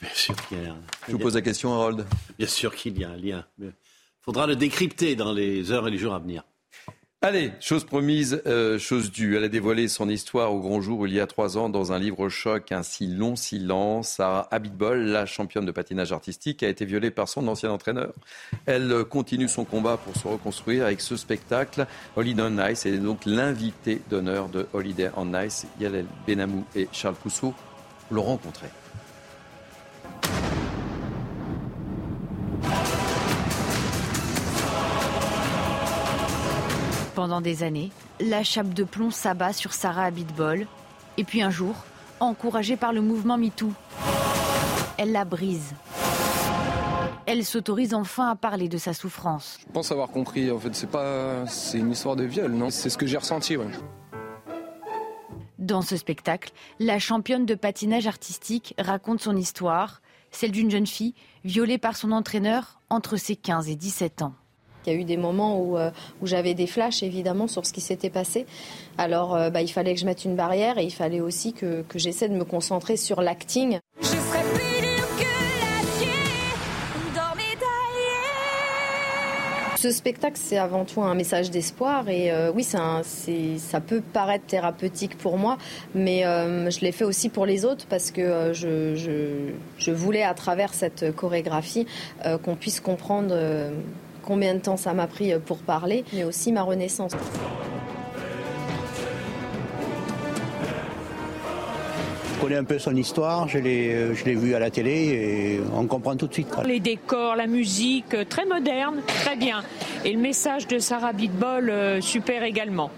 Bien 0.00 0.10
sûr 0.14 0.36
qu'il 0.46 0.62
y 0.62 0.66
a 0.66 0.70
un 0.70 0.76
Je 1.06 1.12
vous 1.12 1.18
pose 1.18 1.34
la 1.34 1.42
question, 1.42 1.72
Harold. 1.72 2.06
Bien 2.38 2.46
sûr 2.46 2.74
qu'il 2.74 2.98
y 2.98 3.04
a 3.04 3.10
un 3.10 3.16
lien. 3.16 3.44
Il 3.60 3.72
faudra 4.20 4.46
le 4.46 4.56
décrypter 4.56 5.16
dans 5.16 5.32
les 5.32 5.72
heures 5.72 5.88
et 5.88 5.90
les 5.90 5.98
jours 5.98 6.14
à 6.14 6.18
venir. 6.18 6.44
Allez, 7.20 7.50
chose 7.58 7.82
promise, 7.82 8.42
euh, 8.46 8.78
chose 8.78 9.10
due. 9.10 9.36
Elle 9.36 9.42
a 9.42 9.48
dévoilé 9.48 9.88
son 9.88 10.08
histoire 10.08 10.54
au 10.54 10.60
grand 10.60 10.80
jour 10.80 11.04
il 11.08 11.14
y 11.14 11.18
a 11.18 11.26
trois 11.26 11.58
ans 11.58 11.68
dans 11.68 11.90
un 11.90 11.98
livre 11.98 12.28
choc, 12.28 12.70
Un 12.70 12.84
si 12.84 13.08
long 13.08 13.34
silence. 13.34 14.10
Sarah 14.10 14.46
Abitbol, 14.52 15.00
la 15.00 15.26
championne 15.26 15.66
de 15.66 15.72
patinage 15.72 16.12
artistique, 16.12 16.62
a 16.62 16.68
été 16.68 16.84
violée 16.84 17.10
par 17.10 17.28
son 17.28 17.48
ancien 17.48 17.72
entraîneur. 17.72 18.12
Elle 18.66 19.04
continue 19.04 19.48
son 19.48 19.64
combat 19.64 19.96
pour 19.96 20.14
se 20.14 20.28
reconstruire 20.28 20.84
avec 20.84 21.00
ce 21.00 21.16
spectacle. 21.16 21.88
Holiday 22.14 22.42
on 22.42 22.68
Ice 22.68 22.86
est 22.86 22.98
donc 22.98 23.24
l'invité 23.26 24.00
d'honneur 24.08 24.48
de 24.48 24.68
Holiday 24.72 25.10
on 25.16 25.34
Ice. 25.42 25.66
Yalel 25.80 26.06
Benamou 26.24 26.64
et 26.76 26.86
Charles 26.92 27.16
Pousseau 27.16 27.52
l'ont 28.12 28.22
rencontré. 28.22 28.68
Pendant 37.18 37.40
des 37.40 37.64
années, 37.64 37.90
la 38.20 38.44
chape 38.44 38.72
de 38.72 38.84
plomb 38.84 39.10
s'abat 39.10 39.52
sur 39.52 39.72
Sarah 39.72 40.04
Abitbol. 40.04 40.68
Et 41.16 41.24
puis 41.24 41.42
un 41.42 41.50
jour, 41.50 41.74
encouragée 42.20 42.76
par 42.76 42.92
le 42.92 43.00
mouvement 43.00 43.36
MeToo, 43.36 43.72
elle 44.98 45.10
la 45.10 45.24
brise. 45.24 45.74
Elle 47.26 47.44
s'autorise 47.44 47.92
enfin 47.92 48.30
à 48.30 48.36
parler 48.36 48.68
de 48.68 48.78
sa 48.78 48.94
souffrance. 48.94 49.58
Je 49.66 49.72
pense 49.72 49.90
avoir 49.90 50.10
compris. 50.10 50.48
En 50.52 50.60
fait, 50.60 50.72
c'est 50.76 50.86
pas, 50.88 51.44
c'est 51.48 51.78
une 51.78 51.90
histoire 51.90 52.14
de 52.14 52.22
viol, 52.22 52.52
non? 52.52 52.70
C'est 52.70 52.88
ce 52.88 52.96
que 52.96 53.08
j'ai 53.08 53.18
ressenti. 53.18 53.56
Ouais. 53.56 53.66
Dans 55.58 55.82
ce 55.82 55.96
spectacle, 55.96 56.52
la 56.78 57.00
championne 57.00 57.46
de 57.46 57.56
patinage 57.56 58.06
artistique 58.06 58.74
raconte 58.78 59.22
son 59.22 59.36
histoire, 59.36 60.02
celle 60.30 60.52
d'une 60.52 60.70
jeune 60.70 60.86
fille 60.86 61.16
violée 61.44 61.78
par 61.78 61.96
son 61.96 62.12
entraîneur 62.12 62.78
entre 62.90 63.16
ses 63.16 63.34
15 63.34 63.70
et 63.70 63.74
17 63.74 64.22
ans. 64.22 64.34
Il 64.86 64.92
y 64.92 64.96
a 64.96 64.98
eu 64.98 65.04
des 65.04 65.16
moments 65.16 65.60
où, 65.60 65.76
euh, 65.76 65.90
où 66.22 66.26
j'avais 66.26 66.54
des 66.54 66.66
flashs 66.66 67.02
évidemment 67.02 67.46
sur 67.46 67.66
ce 67.66 67.72
qui 67.72 67.80
s'était 67.80 68.10
passé. 68.10 68.46
Alors 68.96 69.34
euh, 69.34 69.50
bah, 69.50 69.60
il 69.60 69.68
fallait 69.68 69.94
que 69.94 70.00
je 70.00 70.06
mette 70.06 70.24
une 70.24 70.36
barrière 70.36 70.78
et 70.78 70.84
il 70.84 70.92
fallait 70.92 71.20
aussi 71.20 71.52
que, 71.52 71.82
que 71.82 71.98
j'essaie 71.98 72.28
de 72.28 72.34
me 72.34 72.44
concentrer 72.44 72.96
sur 72.96 73.20
l'acting. 73.20 73.78
Ce 79.76 79.92
spectacle, 79.92 80.36
c'est 80.42 80.58
avant 80.58 80.84
tout 80.84 81.02
un 81.02 81.14
message 81.14 81.52
d'espoir. 81.52 82.08
Et 82.08 82.32
euh, 82.32 82.50
oui, 82.52 82.66
un, 82.74 83.02
ça 83.04 83.80
peut 83.80 84.00
paraître 84.00 84.44
thérapeutique 84.46 85.16
pour 85.16 85.38
moi, 85.38 85.56
mais 85.94 86.22
je 86.22 86.80
l'ai 86.80 86.90
fait 86.90 87.04
aussi 87.04 87.28
pour 87.28 87.46
les 87.46 87.64
autres 87.64 87.86
parce 87.88 88.10
que 88.10 88.52
je, 88.52 88.96
je, 88.96 89.52
je, 89.78 89.90
voulais, 89.92 90.24
à 90.24 90.34
travers 90.34 90.74
cette 90.74 91.14
chorégraphie, 91.14 91.86
qu'on 92.42 92.56
puisse 92.56 92.80
comprendre 92.80 93.32
combien 94.28 94.54
de 94.54 94.60
temps 94.60 94.76
ça 94.76 94.92
m'a 94.92 95.06
pris 95.06 95.32
euh, 95.32 95.38
pour 95.38 95.56
parler, 95.56 96.04
mais 96.12 96.22
aussi 96.22 96.52
ma 96.52 96.62
renaissance. 96.62 97.12
Je 102.34 102.40
connais 102.40 102.56
un 102.56 102.64
peu 102.64 102.78
son 102.78 102.94
histoire, 102.94 103.48
je 103.48 103.58
l'ai, 103.58 103.94
euh, 103.94 104.14
je 104.14 104.26
l'ai 104.26 104.34
vu 104.34 104.54
à 104.54 104.58
la 104.58 104.70
télé 104.70 104.90
et 104.90 105.60
on 105.74 105.86
comprend 105.86 106.14
tout 106.14 106.26
de 106.26 106.34
suite. 106.34 106.48
Les 106.66 106.78
décors, 106.78 107.36
la 107.36 107.46
musique, 107.46 108.12
euh, 108.12 108.24
très 108.28 108.44
moderne, 108.44 109.00
très 109.06 109.34
bien. 109.34 109.62
Et 110.04 110.12
le 110.12 110.18
message 110.18 110.68
de 110.68 110.78
Sarah 110.78 111.14
Bitbol, 111.14 112.02
super 112.02 112.44
également. 112.44 112.90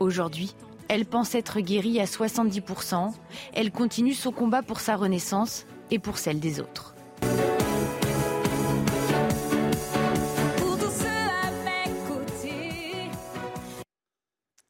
Aujourd'hui, 0.00 0.54
elle 0.92 1.06
pense 1.06 1.34
être 1.34 1.60
guérie 1.60 2.00
à 2.00 2.04
70%. 2.04 3.14
Elle 3.54 3.70
continue 3.70 4.12
son 4.12 4.30
combat 4.30 4.60
pour 4.60 4.78
sa 4.78 4.94
renaissance 4.94 5.64
et 5.90 5.98
pour 5.98 6.18
celle 6.18 6.38
des 6.38 6.60
autres. 6.60 6.91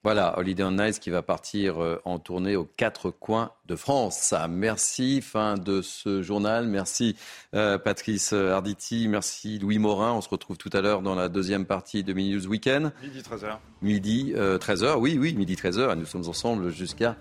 Voilà, 0.04 0.36
Holiday 0.36 0.64
on 0.64 0.78
Ice 0.80 0.98
qui 0.98 1.10
va 1.10 1.22
partir 1.22 1.80
euh, 1.80 2.02
en 2.04 2.18
tournée 2.18 2.56
aux 2.56 2.64
quatre 2.64 3.10
coins 3.10 3.52
de 3.66 3.76
France. 3.76 4.34
Merci, 4.48 5.22
fin 5.22 5.54
de 5.54 5.80
ce 5.80 6.22
journal. 6.22 6.66
Merci 6.66 7.14
euh, 7.54 7.78
Patrice 7.78 8.32
Arditi, 8.32 9.06
merci 9.06 9.60
Louis 9.60 9.78
Morin. 9.78 10.12
On 10.12 10.20
se 10.20 10.28
retrouve 10.28 10.58
tout 10.58 10.70
à 10.72 10.80
l'heure 10.80 11.02
dans 11.02 11.14
la 11.14 11.28
deuxième 11.28 11.66
partie 11.66 12.02
de 12.02 12.12
Mini 12.14 12.34
News 12.34 12.48
Weekend. 12.48 12.90
Midi 13.00 13.20
13h. 13.20 13.58
Midi 13.80 14.32
13h, 14.34 14.84
euh, 14.84 14.96
oui, 14.96 15.18
oui, 15.20 15.34
midi 15.34 15.54
13h. 15.54 15.94
Nous 15.94 16.06
sommes 16.06 16.28
ensemble 16.28 16.70
jusqu'à 16.70 17.14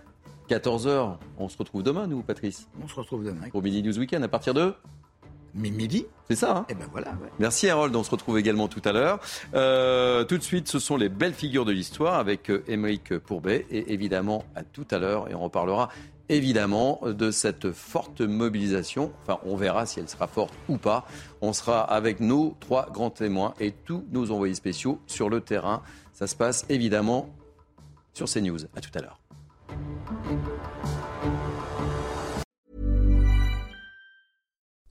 14h. 0.50 1.18
On 1.38 1.50
se 1.50 1.58
retrouve 1.60 1.84
demain, 1.84 2.08
nous, 2.08 2.24
Patrice? 2.24 2.68
On 2.84 2.88
se 2.88 2.96
retrouve 2.96 3.24
demain. 3.24 3.48
Pour 3.52 3.62
Mini 3.62 3.84
News 3.84 4.00
Weekend 4.00 4.24
à 4.24 4.28
partir 4.28 4.56
de 4.56 4.74
midi. 5.54 6.06
C'est 6.30 6.36
ça, 6.36 6.58
hein 6.58 6.66
Eh 6.70 6.74
ben 6.74 6.88
voilà. 6.92 7.14
Merci 7.40 7.70
Harold, 7.70 7.96
on 7.96 8.04
se 8.04 8.12
retrouve 8.12 8.40
également 8.40 8.68
tout 8.68 8.82
à 8.86 8.92
l'heure. 8.92 9.20
Euh, 9.54 10.24
tout 10.24 10.38
de 10.38 10.44
suite, 10.44 10.68
ce 10.68 10.80
sont 10.80 10.98
les 10.98 11.10
belles 11.10 11.34
figures 11.34 11.66
de 11.66 11.72
l'histoire 11.72 12.16
avec 12.16 12.50
euh, 12.50 12.64
Émeric 12.68 13.18
Pourbet 13.20 13.66
et 13.70 13.94
évidemment 13.94 14.46
à 14.56 14.64
tout 14.64 14.88
à 14.92 14.98
l'heure 14.98 15.30
et 15.30 15.36
on 15.36 15.42
reparlera 15.42 15.90
évidemment 16.30 17.02
de 17.04 17.30
cette 17.30 17.72
forte 17.72 18.22
mobilisation. 18.22 19.12
Enfin, 19.24 19.40
on 19.46 19.56
verra 19.56 19.86
si 19.86 20.00
elle 20.00 20.08
sera 20.08 20.28
forte 20.28 20.54
ou 20.70 20.78
pas. 20.78 21.06
On 21.42 21.52
sera 21.52 21.82
avec 21.82 22.22
nos 22.22 22.56
trois 22.60 22.90
grands 22.90 23.10
témoins 23.10 23.54
et 23.60 23.72
tous 23.72 24.06
nos 24.12 24.32
envoyés 24.32 24.56
spéciaux 24.56 25.02
sur 25.08 25.30
le 25.30 25.42
terrain. 25.42 25.82
Ça 26.14 26.28
se 26.28 26.36
passe 26.36 26.66
évidemment 26.70 27.30
sur 28.14 28.28
CNews. 28.28 28.60
À 28.76 28.82
tout 28.82 28.92
à 28.96 29.02
l'heure. 29.02 29.20